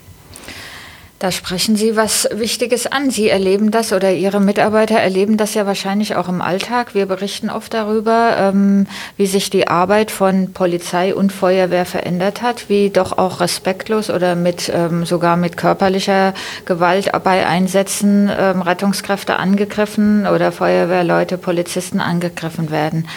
[1.19, 3.11] Da sprechen Sie was Wichtiges an.
[3.11, 6.95] Sie erleben das oder Ihre Mitarbeiter erleben das ja wahrscheinlich auch im Alltag.
[6.95, 12.69] Wir berichten oft darüber, ähm, wie sich die Arbeit von Polizei und Feuerwehr verändert hat,
[12.69, 16.35] wie doch auch respektlos oder mit ähm, sogar mit körperlicher
[16.67, 23.09] Gewalt bei Einsätzen ähm, Rettungskräfte angegriffen oder Feuerwehrleute, Polizisten angegriffen werden.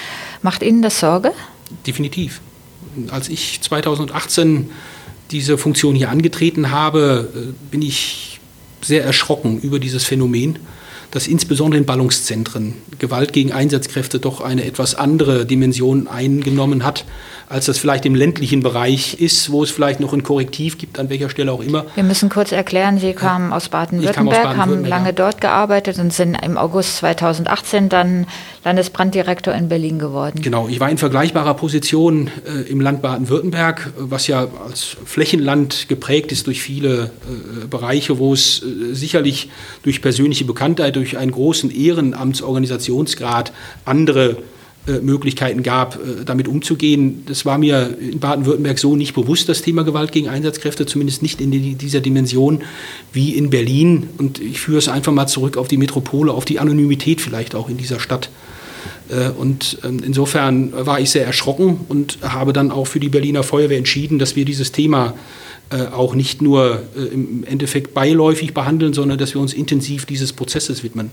[0.41, 1.33] Macht Ihnen das Sorge?
[1.85, 2.41] Definitiv.
[3.11, 4.71] Als ich 2018
[5.31, 7.39] diese Funktion hier angetreten habe, äh,
[7.71, 8.39] bin ich
[8.81, 10.59] sehr erschrocken über dieses Phänomen,
[11.12, 17.06] dass insbesondere in Ballungszentren Gewalt gegen Einsatzkräfte doch eine etwas andere Dimension eingenommen hat
[17.52, 21.10] als das vielleicht im ländlichen Bereich ist, wo es vielleicht noch ein Korrektiv gibt, an
[21.10, 21.86] welcher Stelle auch immer.
[21.95, 25.12] Wir müssen kurz erklären, Sie kamen aus Baden-Württemberg, Baden haben lange ja.
[25.12, 28.26] dort gearbeitet und sind im August 2018 dann
[28.63, 30.41] Landesbranddirektor in Berlin geworden.
[30.41, 36.32] Genau, ich war in vergleichbarer Position äh, im Land Baden-Württemberg, was ja als Flächenland geprägt
[36.32, 39.50] ist durch viele äh, Bereiche, wo es äh, sicherlich
[39.84, 43.51] durch persönliche Bekanntheit, durch einen großen Ehrenamtsorganisationsgrad
[43.85, 44.37] andere
[44.87, 47.23] äh, Möglichkeiten gab, äh, damit umzugehen.
[47.25, 51.41] Das war mir in Baden-Württemberg so nicht bewusst, das Thema Gewalt gegen Einsatzkräfte, zumindest nicht
[51.41, 52.61] in dieser Dimension
[53.13, 54.09] wie in Berlin.
[54.19, 57.67] Und ich führe es einfach mal zurück auf die Metropole, auf die Anonymität vielleicht auch
[57.67, 58.29] in dieser Stadt.
[59.09, 63.41] Äh, und ähm, insofern war ich sehr erschrocken und habe dann auch für die Berliner
[63.41, 65.15] Feuerwehr entschieden, dass wir dieses Thema
[65.71, 66.81] auch nicht nur
[67.13, 71.12] im Endeffekt beiläufig behandeln, sondern dass wir uns intensiv dieses Prozesses widmen.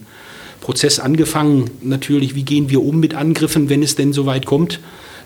[0.61, 4.81] Prozess angefangen, natürlich, wie gehen wir um mit Angriffen, wenn es denn so weit kommt,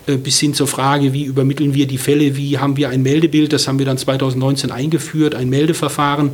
[0.06, 3.52] äh, bis hin zur Frage, wie übermitteln wir die Fälle, wie haben wir ein Meldebild,
[3.52, 6.32] das haben wir dann 2019 eingeführt, ein Meldeverfahren,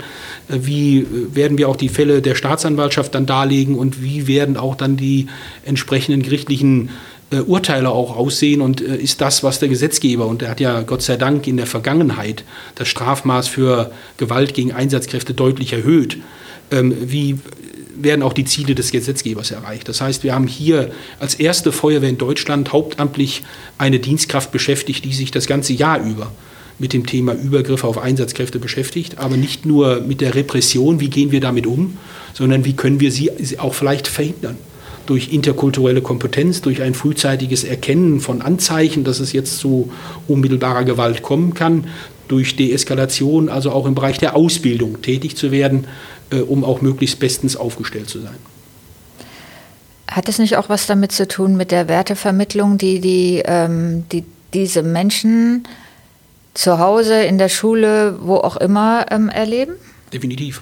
[0.48, 4.56] äh, wie äh, werden wir auch die Fälle der Staatsanwaltschaft dann darlegen und wie werden
[4.56, 5.26] auch dann die
[5.64, 6.90] entsprechenden gerichtlichen
[7.30, 11.16] Urteile auch aussehen und ist das, was der Gesetzgeber, und er hat ja Gott sei
[11.16, 12.42] Dank in der Vergangenheit
[12.74, 16.16] das Strafmaß für Gewalt gegen Einsatzkräfte deutlich erhöht,
[16.70, 17.38] ähm, wie
[18.00, 19.88] werden auch die Ziele des Gesetzgebers erreicht.
[19.88, 23.42] Das heißt, wir haben hier als erste Feuerwehr in Deutschland hauptamtlich
[23.76, 26.30] eine Dienstkraft beschäftigt, die sich das ganze Jahr über
[26.78, 31.32] mit dem Thema Übergriffe auf Einsatzkräfte beschäftigt, aber nicht nur mit der Repression, wie gehen
[31.32, 31.98] wir damit um,
[32.34, 34.56] sondern wie können wir sie auch vielleicht verhindern.
[35.08, 39.90] Durch interkulturelle Kompetenz, durch ein frühzeitiges Erkennen von Anzeichen, dass es jetzt zu
[40.26, 41.86] unmittelbarer Gewalt kommen kann,
[42.28, 45.86] durch Deeskalation, also auch im Bereich der Ausbildung tätig zu werden,
[46.28, 48.36] äh, um auch möglichst bestens aufgestellt zu sein.
[50.10, 54.24] Hat es nicht auch was damit zu tun mit der Wertevermittlung, die, die, ähm, die
[54.52, 55.66] diese Menschen
[56.52, 59.72] zu Hause, in der Schule, wo auch immer ähm, erleben?
[60.12, 60.60] Definitiv.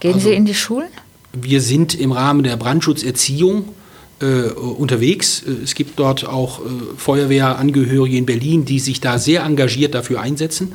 [0.00, 0.88] Gehen also, Sie in die Schulen?
[1.32, 3.68] Wir sind im Rahmen der Brandschutzerziehung
[4.24, 5.42] äh, unterwegs.
[5.62, 6.62] Es gibt dort auch äh,
[6.96, 10.74] Feuerwehrangehörige in Berlin, die sich da sehr engagiert dafür einsetzen.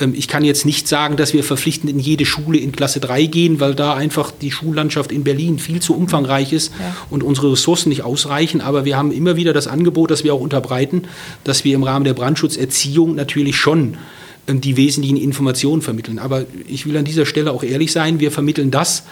[0.00, 3.26] Ähm, ich kann jetzt nicht sagen, dass wir verpflichtend in jede Schule in Klasse 3
[3.26, 6.96] gehen, weil da einfach die Schullandschaft in Berlin viel zu umfangreich ist ja.
[7.10, 8.60] und unsere Ressourcen nicht ausreichen.
[8.60, 11.04] Aber wir haben immer wieder das Angebot, das wir auch unterbreiten,
[11.44, 13.96] dass wir im Rahmen der Brandschutzerziehung natürlich schon
[14.48, 16.18] ähm, die wesentlichen Informationen vermitteln.
[16.18, 19.04] Aber ich will an dieser Stelle auch ehrlich sein, wir vermitteln das,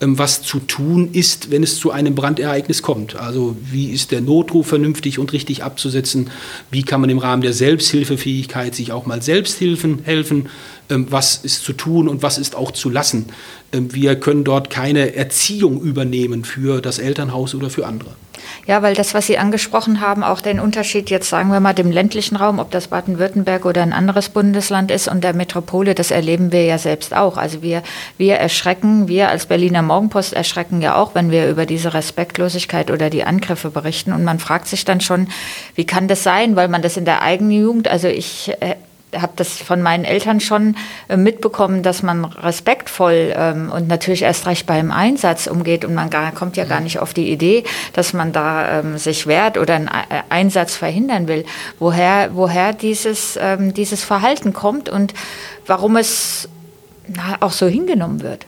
[0.00, 3.16] was zu tun ist, wenn es zu einem Brandereignis kommt.
[3.16, 6.30] Also wie ist der Notruf vernünftig und richtig abzusetzen?
[6.70, 10.00] Wie kann man im Rahmen der Selbsthilfefähigkeit sich auch mal selbst helfen?
[10.04, 10.48] helfen?
[10.90, 13.26] Ähm, was ist zu tun und was ist auch zu lassen?
[13.72, 18.14] Ähm, wir können dort keine Erziehung übernehmen für das Elternhaus oder für andere.
[18.66, 21.90] Ja, weil das, was Sie angesprochen haben, auch den Unterschied jetzt, sagen wir mal, dem
[21.90, 26.52] ländlichen Raum, ob das Baden-Württemberg oder ein anderes Bundesland ist und der Metropole, das erleben
[26.52, 27.36] wir ja selbst auch.
[27.36, 27.82] Also wir,
[28.16, 33.10] wir erschrecken, wir als Berliner Morgenpost erschrecken ja auch, wenn wir über diese Respektlosigkeit oder
[33.10, 34.12] die Angriffe berichten.
[34.12, 35.28] Und man fragt sich dann schon,
[35.74, 38.76] wie kann das sein, weil man das in der eigenen Jugend, also ich äh,
[39.20, 40.76] habe das von meinen Eltern schon
[41.08, 46.10] äh, mitbekommen, dass man respektvoll ähm, und natürlich erst recht beim Einsatz umgeht und man
[46.10, 49.74] gar, kommt ja gar nicht auf die Idee, dass man da ähm, sich wehrt oder
[49.74, 51.44] einen äh, Einsatz verhindern will.
[51.78, 55.14] Woher, woher dieses, ähm, dieses Verhalten kommt und
[55.66, 56.48] warum es
[57.06, 58.46] na, auch so hingenommen wird.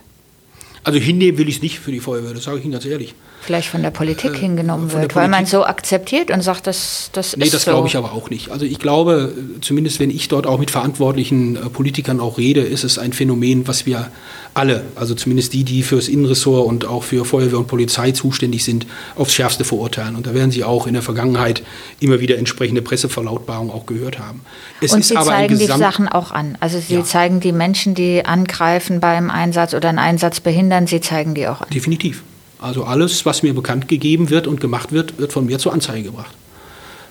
[0.85, 3.15] Also hinnehmen will ich es nicht für die Feuerwehr, das sage ich Ihnen ganz ehrlich
[3.41, 5.17] vielleicht von der Politik äh, hingenommen wird, Politik.
[5.17, 7.71] weil man so akzeptiert und sagt, das, das nee, ist das so.
[7.71, 8.51] glaube ich aber auch nicht.
[8.51, 12.85] Also ich glaube, zumindest wenn ich dort auch mit verantwortlichen äh, Politikern auch rede, ist
[12.85, 14.11] es ein Phänomen, was wir
[14.55, 18.87] alle, also zumindest die, die fürs Innenressort und auch für Feuerwehr und Polizei zuständig sind,
[19.15, 20.17] aufs Schärfste verurteilen.
[20.17, 21.63] Und da werden Sie auch in der Vergangenheit
[22.01, 24.41] immer wieder entsprechende Presseverlautbarungen auch gehört haben.
[24.81, 26.57] Es und Sie zeigen die Sachen auch an.
[26.61, 27.05] Also Sie ja.
[27.05, 31.61] zeigen die Menschen, die angreifen beim Einsatz oder einen Einsatz behindern, Sie zeigen die auch
[31.61, 31.69] an.
[31.71, 32.23] Definitiv.
[32.59, 36.05] Also alles, was mir bekannt gegeben wird und gemacht wird, wird von mir zur Anzeige
[36.05, 36.35] gebracht.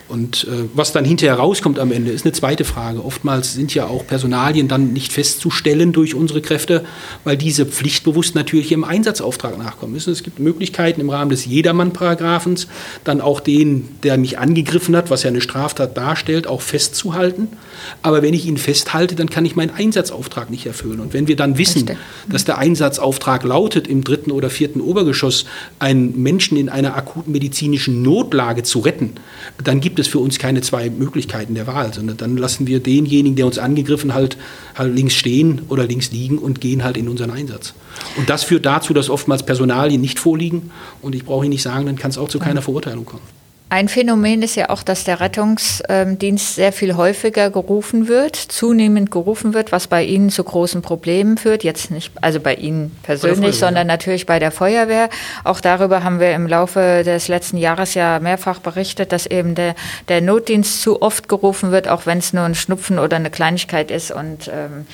[0.08, 3.04] Und äh, was dann hinterher rauskommt am Ende, ist eine zweite Frage.
[3.04, 6.86] Oftmals sind ja auch Personalien dann nicht festzustellen durch unsere Kräfte,
[7.24, 10.14] weil diese pflichtbewusst natürlich ihrem Einsatzauftrag nachkommen müssen.
[10.14, 12.68] Es gibt Möglichkeiten im Rahmen des Jedermann-Paragraphens,
[13.04, 17.48] dann auch den, der mich angegriffen hat, was ja eine Straftat darstellt, auch festzuhalten.
[18.04, 21.00] Aber wenn ich ihn festhalte, dann kann ich meinen Einsatzauftrag nicht erfüllen.
[21.00, 21.90] Und wenn wir dann wissen,
[22.30, 25.46] dass der Einsatzauftrag lautet, im dritten oder vierten Obergeschoss
[25.80, 29.14] einen Menschen in einer akuten medizinischen Notlage zu retten,
[29.64, 32.82] dann gibt gibt es für uns keine zwei Möglichkeiten der Wahl, sondern dann lassen wir
[32.82, 34.36] denjenigen, der uns angegriffen hat,
[34.76, 37.74] halt links stehen oder links liegen und gehen halt in unseren Einsatz.
[38.18, 40.72] Und das führt dazu, dass oftmals Personalien nicht vorliegen.
[41.02, 43.24] Und ich brauche Ihnen nicht sagen, dann kann es auch zu keiner Verurteilung kommen.
[43.68, 49.56] Ein Phänomen ist ja auch, dass der Rettungsdienst sehr viel häufiger gerufen wird, zunehmend gerufen
[49.56, 51.64] wird, was bei Ihnen zu großen Problemen führt.
[51.64, 55.10] Jetzt nicht, also bei Ihnen persönlich, sondern natürlich bei der Feuerwehr.
[55.44, 59.74] Auch darüber haben wir im Laufe des letzten Jahres ja mehrfach berichtet, dass eben der,
[60.10, 63.90] der Notdienst zu oft gerufen wird, auch wenn es nur ein Schnupfen oder eine Kleinigkeit
[63.90, 64.12] ist.
[64.12, 64.86] Und, ähm,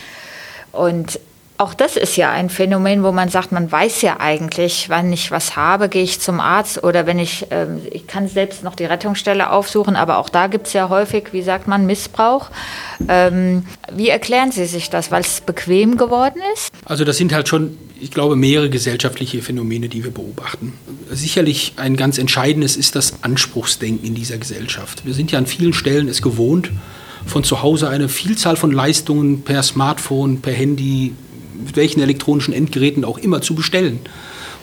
[0.71, 1.19] und
[1.61, 5.29] auch das ist ja ein Phänomen, wo man sagt, man weiß ja eigentlich, wann ich
[5.29, 8.85] was habe, gehe ich zum Arzt oder wenn ich, ähm, ich kann selbst noch die
[8.85, 12.49] Rettungsstelle aufsuchen, aber auch da gibt es ja häufig, wie sagt man, Missbrauch.
[13.07, 16.71] Ähm, wie erklären Sie sich das, weil es bequem geworden ist?
[16.85, 20.73] Also das sind halt schon, ich glaube, mehrere gesellschaftliche Phänomene, die wir beobachten.
[21.11, 25.05] Sicherlich ein ganz entscheidendes ist das Anspruchsdenken in dieser Gesellschaft.
[25.05, 26.71] Wir sind ja an vielen Stellen es gewohnt,
[27.27, 31.13] von zu Hause eine Vielzahl von Leistungen per Smartphone, per Handy,
[31.73, 33.99] welchen elektronischen Endgeräten auch immer zu bestellen.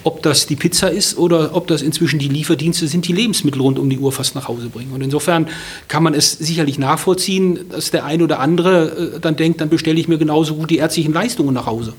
[0.05, 3.79] Ob das die Pizza ist oder ob das inzwischen die Lieferdienste sind, die Lebensmittel rund
[3.79, 4.93] um die Uhr fast nach Hause bringen.
[4.93, 5.49] Und insofern
[5.89, 9.99] kann man es sicherlich nachvollziehen, dass der ein oder andere äh, dann denkt, dann bestelle
[9.99, 11.95] ich mir genauso gut die ärztlichen Leistungen nach Hause.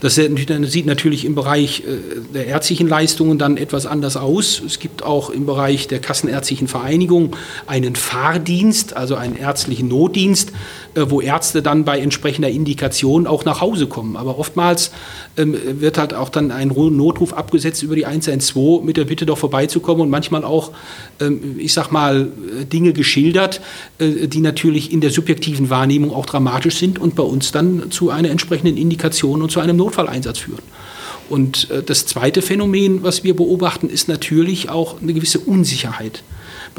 [0.00, 4.62] Das sieht natürlich im Bereich äh, der ärztlichen Leistungen dann etwas anders aus.
[4.64, 7.34] Es gibt auch im Bereich der Kassenärztlichen Vereinigung
[7.66, 10.52] einen Fahrdienst, also einen ärztlichen Notdienst,
[10.94, 14.16] äh, wo Ärzte dann bei entsprechender Indikation auch nach Hause kommen.
[14.16, 14.92] Aber oftmals
[15.36, 19.38] ähm, wird halt auch dann ein Notruf abgesetzt über die 112 mit der Bitte doch
[19.38, 20.72] vorbeizukommen und manchmal auch,
[21.20, 22.28] ähm, ich sag mal,
[22.60, 23.60] äh, Dinge geschildert,
[24.00, 28.30] die natürlich in der subjektiven Wahrnehmung auch dramatisch sind und bei uns dann zu einer
[28.30, 30.62] entsprechenden Indikation und zu einem Notfalleinsatz führen.
[31.28, 36.22] Und das zweite Phänomen, was wir beobachten, ist natürlich auch eine gewisse Unsicherheit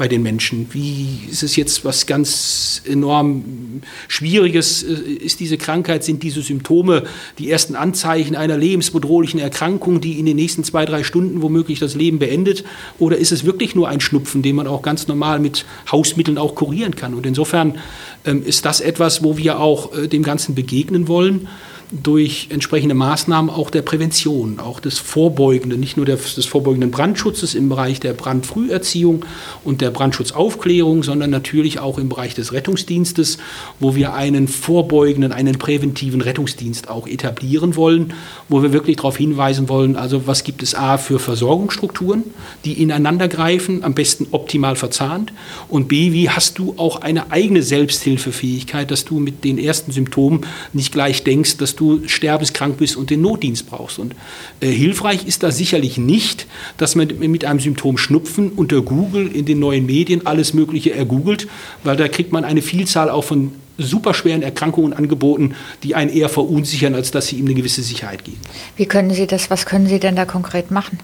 [0.00, 0.66] bei den Menschen?
[0.70, 4.82] Wie ist es jetzt was ganz enorm Schwieriges?
[4.82, 7.02] Äh, ist diese Krankheit, sind diese Symptome
[7.38, 11.96] die ersten Anzeichen einer lebensbedrohlichen Erkrankung, die in den nächsten zwei, drei Stunden womöglich das
[11.96, 12.64] Leben beendet?
[12.98, 16.54] Oder ist es wirklich nur ein Schnupfen, den man auch ganz normal mit Hausmitteln auch
[16.54, 17.12] kurieren kann?
[17.12, 17.78] Und insofern
[18.24, 21.46] ähm, ist das etwas, wo wir auch äh, dem Ganzen begegnen wollen
[21.92, 27.68] durch entsprechende Maßnahmen auch der Prävention, auch des Vorbeugenden, nicht nur des vorbeugenden Brandschutzes im
[27.68, 29.24] Bereich der Brandfrüherziehung
[29.64, 33.38] und der Brandschutzaufklärung, sondern natürlich auch im Bereich des Rettungsdienstes,
[33.80, 38.14] wo wir einen vorbeugenden, einen präventiven Rettungsdienst auch etablieren wollen,
[38.48, 42.22] wo wir wirklich darauf hinweisen wollen, also was gibt es A für Versorgungsstrukturen,
[42.64, 45.32] die ineinander greifen, am besten optimal verzahnt
[45.68, 50.42] und B, wie hast du auch eine eigene Selbsthilfefähigkeit, dass du mit den ersten Symptomen
[50.72, 53.98] nicht gleich denkst, dass du du sterbenskrank bist und den Notdienst brauchst.
[53.98, 54.14] Und
[54.60, 59.46] äh, hilfreich ist das sicherlich nicht, dass man mit einem Symptom Schnupfen unter Google in
[59.46, 61.48] den neuen Medien alles Mögliche ergoogelt,
[61.84, 66.94] weil da kriegt man eine Vielzahl auch von superschweren Erkrankungen angeboten, die einen eher verunsichern,
[66.94, 68.40] als dass sie ihm eine gewisse Sicherheit geben.
[68.76, 70.98] Wie können Sie das, was können Sie denn da konkret machen?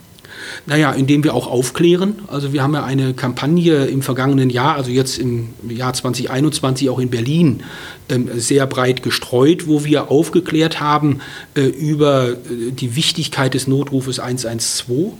[0.66, 2.16] Naja, indem wir auch aufklären.
[2.26, 6.98] Also wir haben ja eine Kampagne im vergangenen Jahr, also jetzt im Jahr 2021 auch
[6.98, 7.62] in Berlin,
[8.08, 11.20] ähm, sehr breit gestreut, wo wir aufgeklärt haben
[11.54, 12.36] äh, über äh,
[12.72, 15.12] die Wichtigkeit des Notrufes 112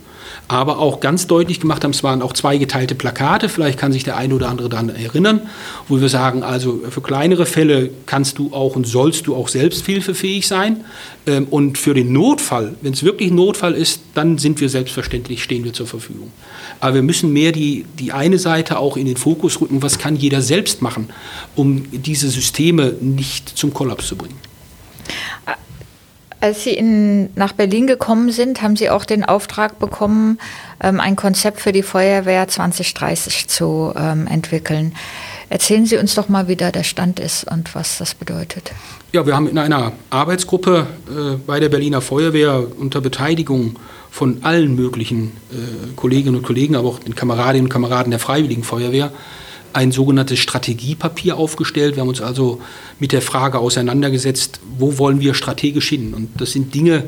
[0.47, 4.03] aber auch ganz deutlich gemacht haben, es waren auch zwei geteilte Plakate, vielleicht kann sich
[4.03, 5.41] der eine oder andere daran erinnern,
[5.87, 10.47] wo wir sagen, also für kleinere Fälle kannst du auch und sollst du auch selbsthilfefähig
[10.47, 10.85] sein
[11.25, 15.63] ähm, und für den Notfall, wenn es wirklich Notfall ist, dann sind wir selbstverständlich, stehen
[15.63, 16.31] wir zur Verfügung.
[16.79, 20.15] Aber wir müssen mehr die, die eine Seite auch in den Fokus rücken, was kann
[20.15, 21.09] jeder selbst machen,
[21.55, 24.46] um diese Systeme nicht zum Kollaps zu bringen.
[26.39, 30.37] Als Sie in, nach Berlin gekommen sind, haben Sie auch den Auftrag bekommen,
[30.81, 34.93] ähm, ein Konzept für die Feuerwehr 2030 zu ähm, entwickeln.
[35.49, 38.71] Erzählen Sie uns doch mal, wie da der Stand ist und was das bedeutet.
[39.13, 43.77] Ja, wir haben in einer Arbeitsgruppe äh, bei der Berliner Feuerwehr unter Beteiligung
[44.11, 48.63] von allen möglichen äh, Kolleginnen und Kollegen, aber auch den Kameradinnen und Kameraden der Freiwilligen
[48.63, 49.11] Feuerwehr,
[49.77, 51.95] ein sogenanntes Strategiepapier aufgestellt.
[51.95, 52.59] Wir haben uns also
[52.99, 56.15] mit der Frage auseinandergesetzt, wo wollen wir strategisch hin?
[56.15, 57.03] Und das sind Dinge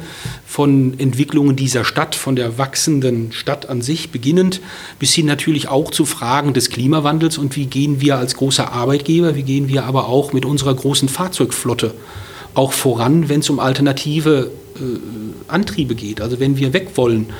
[0.46, 4.62] von Entwicklungen dieser Stadt, von der wachsenden Stadt an sich beginnend,
[5.00, 9.36] bis hin natürlich auch zu Fragen des Klimawandels und wie gehen wir als großer Arbeitgeber,
[9.36, 11.96] wie gehen wir aber auch mit unserer großen Fahrzeugflotte
[12.54, 14.80] auch voran, wenn es um alternative äh,
[15.48, 16.22] Antriebe geht.
[16.22, 17.34] Also wenn wir weg wollen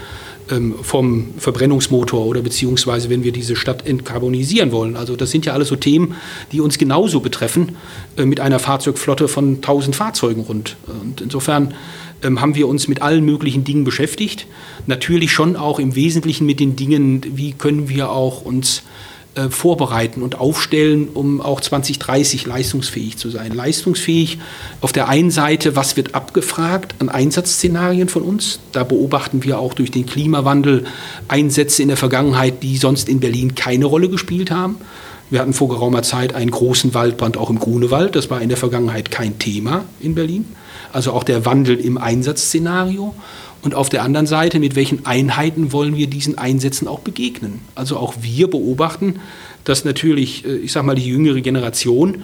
[0.82, 4.96] vom Verbrennungsmotor oder beziehungsweise wenn wir diese Stadt entkarbonisieren wollen.
[4.96, 6.16] Also das sind ja alles so Themen,
[6.52, 7.76] die uns genauso betreffen
[8.18, 10.78] äh, mit einer Fahrzeugflotte von 1000 Fahrzeugen rund.
[11.02, 11.74] Und insofern
[12.24, 14.48] ähm, haben wir uns mit allen möglichen Dingen beschäftigt.
[14.88, 18.84] Natürlich schon auch im Wesentlichen mit den Dingen, wie können wir auch uns
[19.40, 23.54] äh, vorbereiten und aufstellen, um auch 2030 leistungsfähig zu sein.
[23.54, 24.40] Leistungsfähig
[24.82, 28.60] auf der einen Seite, was wird abgefragt an Einsatzszenarien von uns?
[28.74, 30.86] Da beobachten wir auch durch den Klimawandel
[31.30, 34.78] Einsätze in der Vergangenheit, die sonst in Berlin keine Rolle gespielt haben.
[35.30, 38.16] Wir hatten vor geraumer Zeit einen großen Waldbrand auch im Grunewald.
[38.16, 40.46] Das war in der Vergangenheit kein Thema in Berlin.
[40.92, 43.14] Also auch der Wandel im Einsatzszenario.
[43.62, 47.60] Und auf der anderen Seite, mit welchen Einheiten wollen wir diesen Einsätzen auch begegnen?
[47.76, 49.20] Also auch wir beobachten,
[49.64, 52.24] dass natürlich, äh, ich sage mal, die jüngere Generation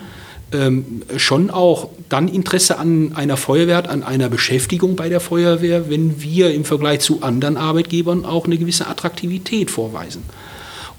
[0.51, 5.89] ähm, schon auch dann Interesse an einer Feuerwehr hat, an einer Beschäftigung bei der Feuerwehr,
[5.89, 10.23] wenn wir im Vergleich zu anderen Arbeitgebern auch eine gewisse Attraktivität vorweisen.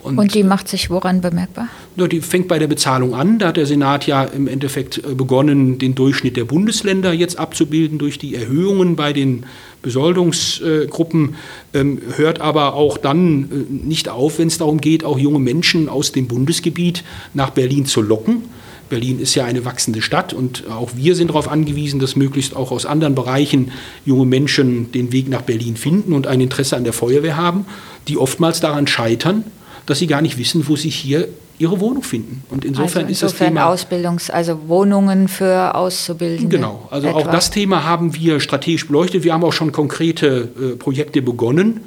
[0.06, 1.68] Und, und, die macht sich woran bemerkbar?
[1.96, 3.40] Ja, die fängt bei der Bezahlung an.
[3.40, 7.98] Da hat der Senat ja im Endeffekt äh, begonnen, den Durchschnitt der Bundesländer jetzt abzubilden
[7.98, 9.46] durch die Erhöhungen bei den
[9.82, 11.34] Besoldungsgruppen,
[11.74, 15.88] ähm, hört aber auch dann äh, nicht auf, wenn es darum geht, auch junge Menschen
[15.88, 17.02] aus dem Bundesgebiet
[17.34, 18.44] nach Berlin zu locken.
[18.88, 22.70] Berlin ist ja eine wachsende Stadt und auch wir sind darauf angewiesen, dass möglichst auch
[22.70, 23.72] aus anderen Bereichen
[24.04, 27.66] junge Menschen den Weg nach Berlin finden und ein Interesse an der Feuerwehr haben,
[28.06, 29.44] die oftmals daran scheitern,
[29.86, 32.42] dass sie gar nicht wissen, wo sich hier ihre Wohnung finden.
[32.50, 36.56] Und insofern, also insofern ist das Thema Ausbildungs-, also Wohnungen für Auszubildende.
[36.56, 37.18] Genau, also etwa.
[37.18, 39.24] auch das Thema haben wir strategisch beleuchtet.
[39.24, 41.80] Wir haben auch schon konkrete äh, Projekte begonnen,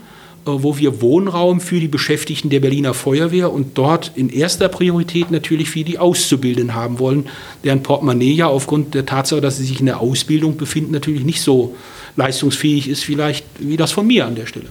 [0.45, 5.29] äh, wo wir Wohnraum für die Beschäftigten der Berliner Feuerwehr und dort in erster Priorität
[5.29, 7.27] natürlich für die Auszubildenden haben wollen,
[7.63, 11.41] deren Portemonnaie ja aufgrund der Tatsache, dass sie sich in der Ausbildung befinden, natürlich nicht
[11.41, 11.75] so
[12.15, 14.67] leistungsfähig ist, vielleicht wie das von mir an der Stelle.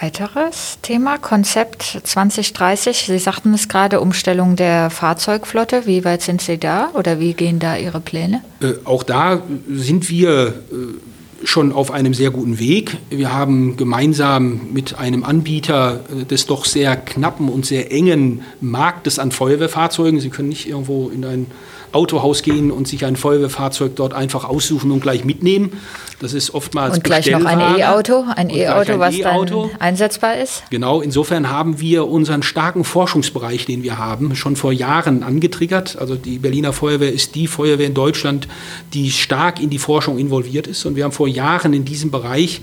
[0.00, 3.06] Weiteres Thema, Konzept 2030.
[3.06, 5.86] Sie sagten es gerade, Umstellung der Fahrzeugflotte.
[5.86, 8.42] Wie weit sind Sie da oder wie gehen da Ihre Pläne?
[8.60, 12.96] Äh, auch da sind wir äh, schon auf einem sehr guten Weg.
[13.10, 19.18] Wir haben gemeinsam mit einem Anbieter äh, des doch sehr knappen und sehr engen Marktes
[19.18, 21.46] an Feuerwehrfahrzeugen, Sie können nicht irgendwo in ein
[21.92, 25.72] Autohaus gehen und sich ein Feuerwehrfahrzeug dort einfach aussuchen und gleich mitnehmen.
[26.20, 27.60] Das ist oftmals Und gleich noch ein.
[27.78, 29.70] E-Auto, ein E-Auto, was E-Auto.
[29.70, 30.64] dann einsetzbar ist.
[30.70, 35.96] Genau, insofern haben wir unseren starken Forschungsbereich, den wir haben, schon vor Jahren angetriggert.
[35.98, 38.48] Also die Berliner Feuerwehr ist die Feuerwehr in Deutschland,
[38.94, 40.84] die stark in die Forschung involviert ist.
[40.86, 42.62] Und wir haben vor Jahren in diesem Bereich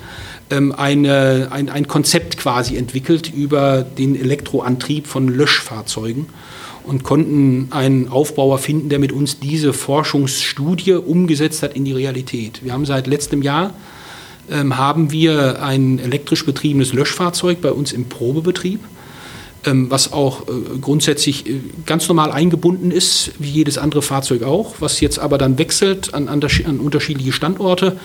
[0.49, 6.27] ähm, eine, ein, ein Konzept quasi entwickelt über den Elektroantrieb von Löschfahrzeugen
[6.85, 12.63] und konnten einen Aufbauer finden, der mit uns diese Forschungsstudie umgesetzt hat in die Realität.
[12.63, 13.73] Wir haben seit letztem Jahr
[14.49, 18.79] ähm, haben wir ein elektrisch betriebenes Löschfahrzeug bei uns im Probebetrieb,
[19.65, 24.99] was auch äh, grundsätzlich äh, ganz normal eingebunden ist, wie jedes andere Fahrzeug auch, was
[24.99, 27.97] jetzt aber dann wechselt an, an, an unterschiedliche Standorte,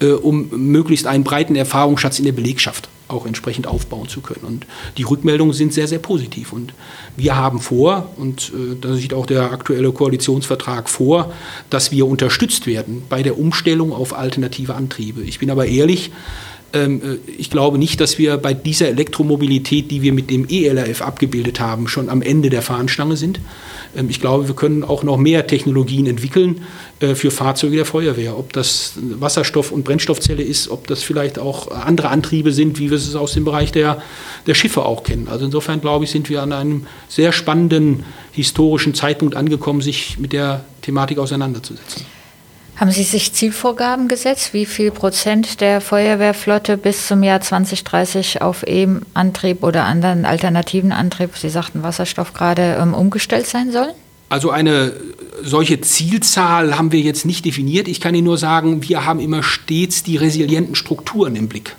[0.00, 4.44] äh, um möglichst einen breiten Erfahrungsschatz in der Belegschaft auch entsprechend aufbauen zu können.
[4.44, 6.52] Und die Rückmeldungen sind sehr, sehr positiv.
[6.52, 6.74] Und
[7.16, 11.32] wir haben vor, und äh, da sieht auch der aktuelle Koalitionsvertrag vor,
[11.70, 15.22] dass wir unterstützt werden bei der Umstellung auf alternative Antriebe.
[15.22, 16.16] Ich bin aber ehrlich, ähm,
[17.38, 21.88] ich glaube nicht, dass wir bei dieser Elektromobilität, die wir mit dem ELRF abgebildet haben,
[21.88, 23.40] schon am Ende der Fahnenstange sind.
[23.96, 26.60] Ähm, Ich glaube, wir können auch noch mehr Technologien entwickeln
[27.00, 28.38] äh, für Fahrzeuge der Feuerwehr.
[28.38, 32.98] Ob das Wasserstoff- und Brennstoffzelle ist, ob das vielleicht auch andere Antriebe sind, wie wir
[32.98, 34.02] es aus dem Bereich der,
[34.46, 35.28] der Schiffe auch kennen.
[35.28, 40.34] Also insofern glaube ich, sind wir an einem sehr spannenden historischen Zeitpunkt angekommen, sich mit
[40.34, 42.17] der Thematik auseinanderzusetzen.
[42.78, 48.64] Haben Sie sich Zielvorgaben gesetzt, wie viel Prozent der Feuerwehrflotte bis zum Jahr 2030 auf
[48.64, 53.94] E-Antrieb oder anderen alternativen Antrieb, Sie sagten Wasserstoff gerade, ähm, umgestellt sein sollen?
[54.28, 54.92] Also eine
[55.42, 57.88] solche Zielzahl haben wir jetzt nicht definiert.
[57.88, 61.74] Ich kann Ihnen nur sagen, wir haben immer stets die resilienten Strukturen im Blick.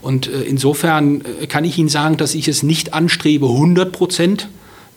[0.00, 4.48] Und äh, insofern äh, kann ich Ihnen sagen, dass ich es nicht anstrebe, 100 Prozent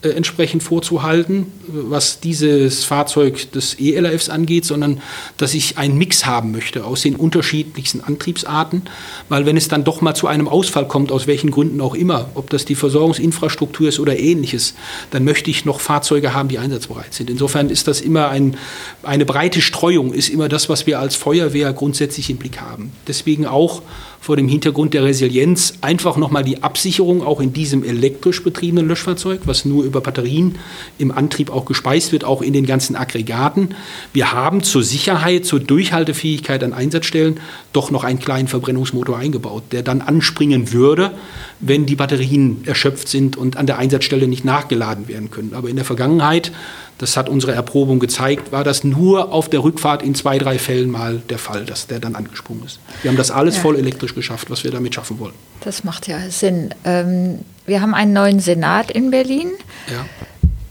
[0.03, 5.01] äh, entsprechend vorzuhalten, was dieses Fahrzeug des ELRFs angeht, sondern
[5.37, 8.83] dass ich einen Mix haben möchte aus den unterschiedlichsten Antriebsarten,
[9.29, 12.29] weil wenn es dann doch mal zu einem Ausfall kommt, aus welchen Gründen auch immer,
[12.35, 14.73] ob das die Versorgungsinfrastruktur ist oder ähnliches,
[15.11, 17.29] dann möchte ich noch Fahrzeuge haben, die einsatzbereit sind.
[17.29, 18.57] Insofern ist das immer ein,
[19.03, 22.91] eine breite Streuung, ist immer das, was wir als Feuerwehr grundsätzlich im Blick haben.
[23.07, 23.81] Deswegen auch
[24.23, 29.41] vor dem Hintergrund der Resilienz einfach nochmal die Absicherung auch in diesem elektrisch betriebenen Löschfahrzeug,
[29.43, 30.55] was nur über Batterien
[30.97, 33.75] im Antrieb auch gespeist wird, auch in den ganzen Aggregaten.
[34.13, 37.41] Wir haben zur Sicherheit, zur Durchhaltefähigkeit an Einsatzstellen
[37.73, 41.11] doch noch einen kleinen Verbrennungsmotor eingebaut, der dann anspringen würde,
[41.59, 45.53] wenn die Batterien erschöpft sind und an der Einsatzstelle nicht nachgeladen werden können.
[45.53, 46.53] Aber in der Vergangenheit
[46.99, 50.89] das hat unsere Erprobung gezeigt, war das nur auf der Rückfahrt in zwei, drei Fällen
[50.89, 52.79] mal der Fall, dass der dann angesprungen ist.
[53.01, 53.61] Wir haben das alles Ja.
[53.61, 55.33] voll elektrisch geschafft, was wir damit schaffen wollen.
[55.61, 56.73] Das macht ja Sinn.
[56.85, 59.49] Ähm, wir haben einen neuen Senat in Berlin,
[59.91, 60.05] Ja.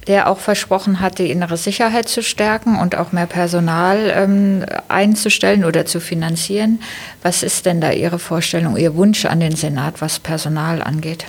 [0.06, 5.64] der auch versprochen hat, die innere Sicherheit zu stärken und auch mehr Personal ähm, einzustellen
[5.64, 6.80] oder zu finanzieren.
[7.22, 11.24] Was ist denn da Ihre Vorstellung, Ihr Wunsch an den Senat, was Personal angeht?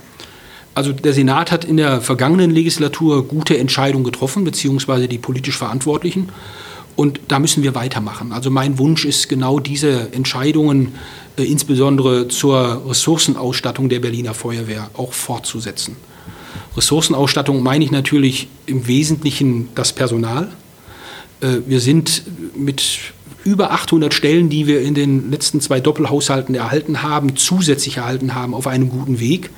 [0.76, 6.30] Also der Senat hat in der vergangenen Legislatur gute Entscheidungen getroffen, beziehungsweise die politisch Verantwortlichen.
[6.96, 8.32] Und da müssen wir weitermachen.
[8.32, 10.94] Also mein Wunsch ist genau diese Entscheidungen,
[11.38, 15.96] äh, insbesondere zur Ressourcenausstattung der Berliner Feuerwehr, auch fortzusetzen.
[16.78, 20.50] Ressourcenausstattung meine ich natürlich im Wesentlichen das Personal.
[21.42, 22.24] Äh, Wir sind
[22.56, 28.36] mit über 800 Stellen, die wir in den letzten zwei Doppelhaushalten erhalten haben, zusätzlich erhalten
[28.36, 29.50] haben, auf einem guten Weg.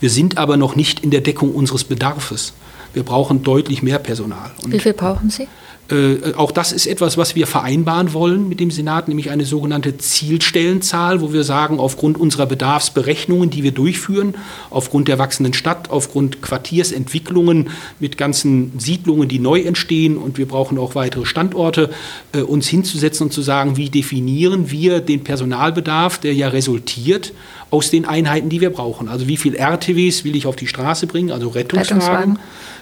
[0.00, 2.52] Wir sind aber noch nicht in der Deckung unseres Bedarfes.
[2.94, 4.50] Wir brauchen deutlich mehr Personal.
[4.62, 5.48] Und Wie viel brauchen Sie?
[5.90, 9.96] Äh, auch das ist etwas, was wir vereinbaren wollen mit dem Senat, nämlich eine sogenannte
[9.96, 14.34] Zielstellenzahl, wo wir sagen, aufgrund unserer Bedarfsberechnungen, die wir durchführen,
[14.68, 17.70] aufgrund der wachsenden Stadt, aufgrund Quartiersentwicklungen
[18.00, 21.88] mit ganzen Siedlungen, die neu entstehen und wir brauchen auch weitere Standorte,
[22.32, 27.32] äh, uns hinzusetzen und zu sagen, wie definieren wir den Personalbedarf, der ja resultiert
[27.70, 29.08] aus den Einheiten, die wir brauchen.
[29.08, 31.98] Also wie viel RTWs will ich auf die Straße bringen, also Rettungswagen.
[31.98, 32.38] Rettungswagen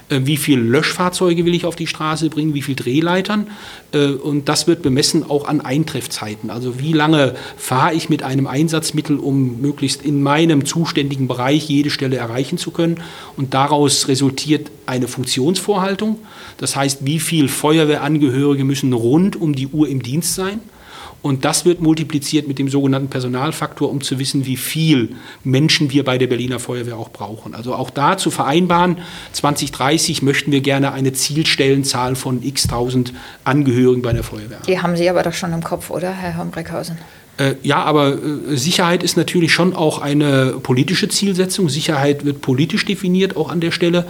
[0.08, 3.48] wie viele Löschfahrzeuge will ich auf die Straße bringen, wie viele Drehleitern.
[3.92, 6.50] Äh, und das wird bemessen auch an Eintreffzeiten.
[6.50, 11.90] Also wie lange fahre ich mit einem Einsatzmittel, um möglichst in meinem zuständigen Bereich jede
[11.90, 13.02] Stelle erreichen zu können.
[13.36, 16.18] Und daraus resultiert eine Funktionsvorhaltung.
[16.58, 20.60] Das heißt, wie viele Feuerwehrangehörige müssen rund um die Uhr im Dienst sein.
[21.26, 26.04] Und das wird multipliziert mit dem sogenannten Personalfaktor, um zu wissen, wie viel Menschen wir
[26.04, 27.54] bei der Berliner Feuerwehr auch brauchen.
[27.54, 28.98] Also auch da zu vereinbaren,
[29.32, 33.12] 2030 möchten wir gerne eine Zielstellenzahl von x tausend
[33.42, 34.60] Angehörigen bei der Feuerwehr.
[34.68, 36.96] Die haben Sie aber doch schon im Kopf, oder, Herr Hombreckhausen?
[37.38, 41.68] Äh, ja, aber äh, Sicherheit ist natürlich schon auch eine politische Zielsetzung.
[41.68, 44.06] Sicherheit wird politisch definiert, auch an der Stelle.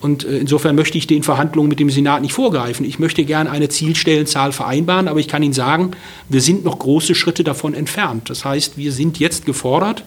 [0.00, 2.86] Und äh, insofern möchte ich den Verhandlungen mit dem Senat nicht vorgreifen.
[2.86, 5.90] Ich möchte gerne eine Zielstellenzahl vereinbaren, aber ich kann Ihnen sagen,
[6.28, 8.30] wir sind noch große Schritte davon entfernt.
[8.30, 10.04] Das heißt, wir sind jetzt gefordert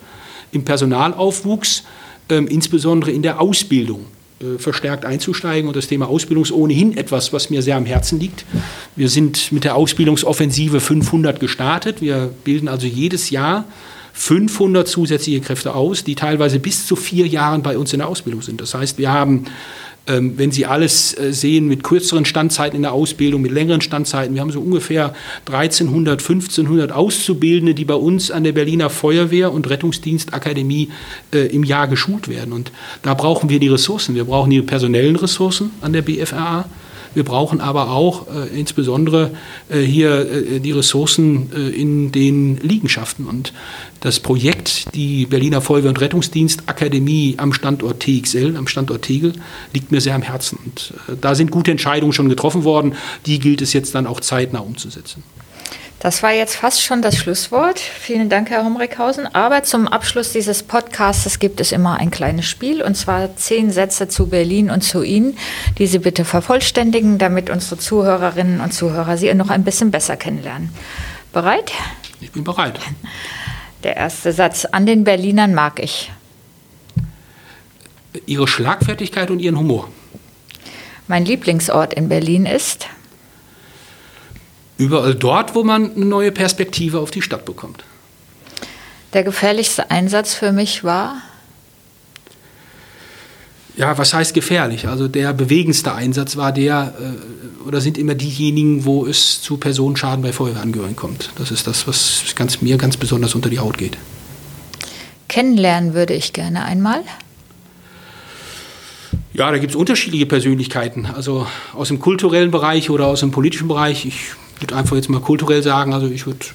[0.50, 1.84] im Personalaufwuchs,
[2.28, 4.06] ähm, insbesondere in der Ausbildung.
[4.40, 5.68] Äh, verstärkt einzusteigen.
[5.68, 8.44] Und das Thema Ausbildung ist ohnehin etwas, was mir sehr am Herzen liegt.
[8.96, 12.00] Wir sind mit der Ausbildungsoffensive 500 gestartet.
[12.00, 13.64] Wir bilden also jedes Jahr
[14.12, 18.42] 500 zusätzliche Kräfte aus, die teilweise bis zu vier Jahren bei uns in der Ausbildung
[18.42, 18.60] sind.
[18.60, 19.44] Das heißt, wir haben
[20.36, 24.42] wenn Sie alles äh, sehen mit kürzeren Standzeiten in der Ausbildung, mit längeren Standzeiten, wir
[24.42, 25.14] haben so ungefähr
[25.46, 30.90] 1300, 1500 Auszubildende, die bei uns an der Berliner Feuerwehr und Rettungsdienstakademie
[31.32, 32.52] äh, im Jahr geschult werden.
[32.52, 32.70] Und
[33.02, 34.14] da brauchen wir die Ressourcen.
[34.14, 36.66] Wir brauchen die personellen Ressourcen an der BFRA.
[37.14, 39.30] Wir brauchen aber auch äh, insbesondere
[39.68, 43.26] äh, hier äh, die Ressourcen äh, in den Liegenschaften.
[43.26, 43.52] Und
[44.00, 49.32] das Projekt, die Berliner Feuerwehr- und Rettungsdienstakademie am Standort TXL, am Standort Tegel,
[49.72, 50.58] liegt mir sehr am Herzen.
[50.64, 52.94] Und äh, da sind gute Entscheidungen schon getroffen worden.
[53.26, 55.22] Die gilt es jetzt dann auch zeitnah umzusetzen.
[56.04, 57.80] Das war jetzt fast schon das Schlusswort.
[57.80, 59.26] Vielen Dank, Herr Homrichhausen.
[59.34, 64.06] Aber zum Abschluss dieses Podcasts gibt es immer ein kleines Spiel, und zwar zehn Sätze
[64.06, 65.38] zu Berlin und zu Ihnen,
[65.78, 70.74] die Sie bitte vervollständigen, damit unsere Zuhörerinnen und Zuhörer Sie noch ein bisschen besser kennenlernen.
[71.32, 71.72] Bereit?
[72.20, 72.78] Ich bin bereit.
[73.82, 74.66] Der erste Satz.
[74.66, 76.12] An den Berlinern mag ich.
[78.26, 79.88] Ihre Schlagfertigkeit und Ihren Humor.
[81.08, 82.88] Mein Lieblingsort in Berlin ist
[84.78, 87.84] überall dort, wo man eine neue Perspektive auf die Stadt bekommt.
[89.12, 91.22] Der gefährlichste Einsatz für mich war?
[93.76, 94.86] Ja, was heißt gefährlich?
[94.86, 100.22] Also der bewegendste Einsatz war der, äh, oder sind immer diejenigen, wo es zu Personenschaden
[100.22, 101.30] bei Feuerwehrangehörigen kommt.
[101.36, 103.96] Das ist das, was ganz, mir ganz besonders unter die Haut geht.
[105.28, 107.02] Kennenlernen würde ich gerne einmal.
[109.32, 111.06] Ja, da gibt es unterschiedliche Persönlichkeiten.
[111.06, 114.06] Also aus dem kulturellen Bereich oder aus dem politischen Bereich.
[114.06, 114.30] Ich
[114.64, 116.46] würde einfach jetzt mal kulturell sagen, also ich würde,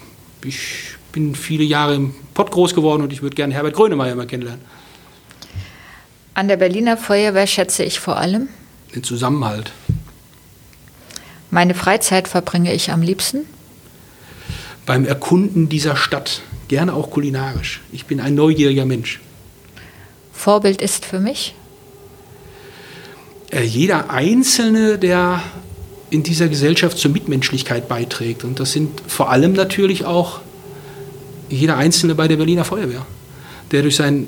[0.43, 4.25] ich bin viele Jahre im Pott groß geworden und ich würde gerne Herbert Grönemeyer mal
[4.25, 4.63] kennenlernen.
[6.33, 8.49] An der Berliner Feuerwehr schätze ich vor allem
[8.95, 9.71] den Zusammenhalt.
[11.51, 13.45] Meine Freizeit verbringe ich am liebsten
[14.87, 17.81] beim Erkunden dieser Stadt, gerne auch kulinarisch.
[17.91, 19.19] Ich bin ein neugieriger Mensch.
[20.33, 21.53] Vorbild ist für mich
[23.51, 25.43] äh, jeder Einzelne, der
[26.09, 28.43] in dieser Gesellschaft zur Mitmenschlichkeit beiträgt.
[28.43, 30.41] Und das sind vor allem natürlich auch
[31.49, 33.05] jeder Einzelne bei der Berliner Feuerwehr,
[33.71, 34.27] der durch seinen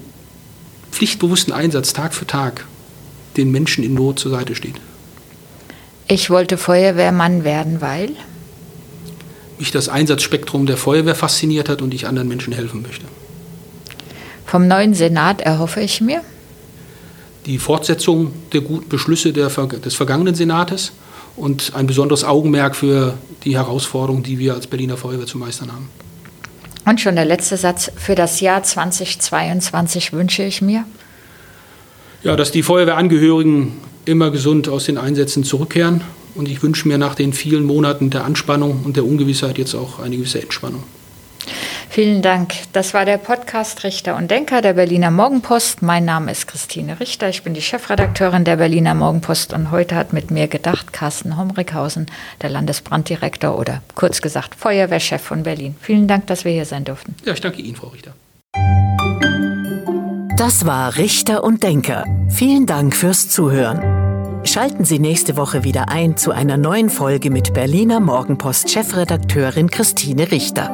[0.92, 2.66] pflichtbewussten Einsatz Tag für Tag
[3.38, 4.76] den Menschen in Not zur Seite steht.
[6.08, 8.12] Ich wollte Feuerwehrmann werden, weil
[9.58, 13.06] mich das Einsatzspektrum der Feuerwehr fasziniert hat und ich anderen Menschen helfen möchte.
[14.46, 16.22] Vom neuen Senat erhoffe ich mir
[17.46, 20.92] die Fortsetzung der guten Beschlüsse der, des vergangenen Senates
[21.36, 25.90] und ein besonderes Augenmerk für die Herausforderungen, die wir als Berliner Feuerwehr zu meistern haben.
[26.86, 27.92] Und schon der letzte Satz.
[27.96, 30.86] Für das Jahr 2022 wünsche ich mir?
[32.24, 33.74] Ja, dass die Feuerwehrangehörigen
[34.06, 36.02] immer gesund aus den Einsätzen zurückkehren.
[36.34, 40.00] Und ich wünsche mir nach den vielen Monaten der Anspannung und der Ungewissheit jetzt auch
[40.00, 40.84] eine gewisse Entspannung.
[41.92, 42.54] Vielen Dank.
[42.72, 45.82] Das war der Podcast Richter und Denker der Berliner Morgenpost.
[45.82, 47.28] Mein Name ist Christine Richter.
[47.28, 52.06] Ich bin die Chefredakteurin der Berliner Morgenpost und heute hat mit mir gedacht Carsten Homrichhausen,
[52.42, 55.76] der Landesbranddirektor oder kurz gesagt Feuerwehrchef von Berlin.
[55.82, 57.14] Vielen Dank, dass wir hier sein durften.
[57.26, 58.14] Ja, ich danke Ihnen, Frau Richter.
[60.38, 62.06] Das war Richter und Denker.
[62.30, 64.46] Vielen Dank fürs Zuhören.
[64.46, 70.74] Schalten Sie nächste Woche wieder ein zu einer neuen Folge mit Berliner Morgenpost-Chefredakteurin Christine Richter.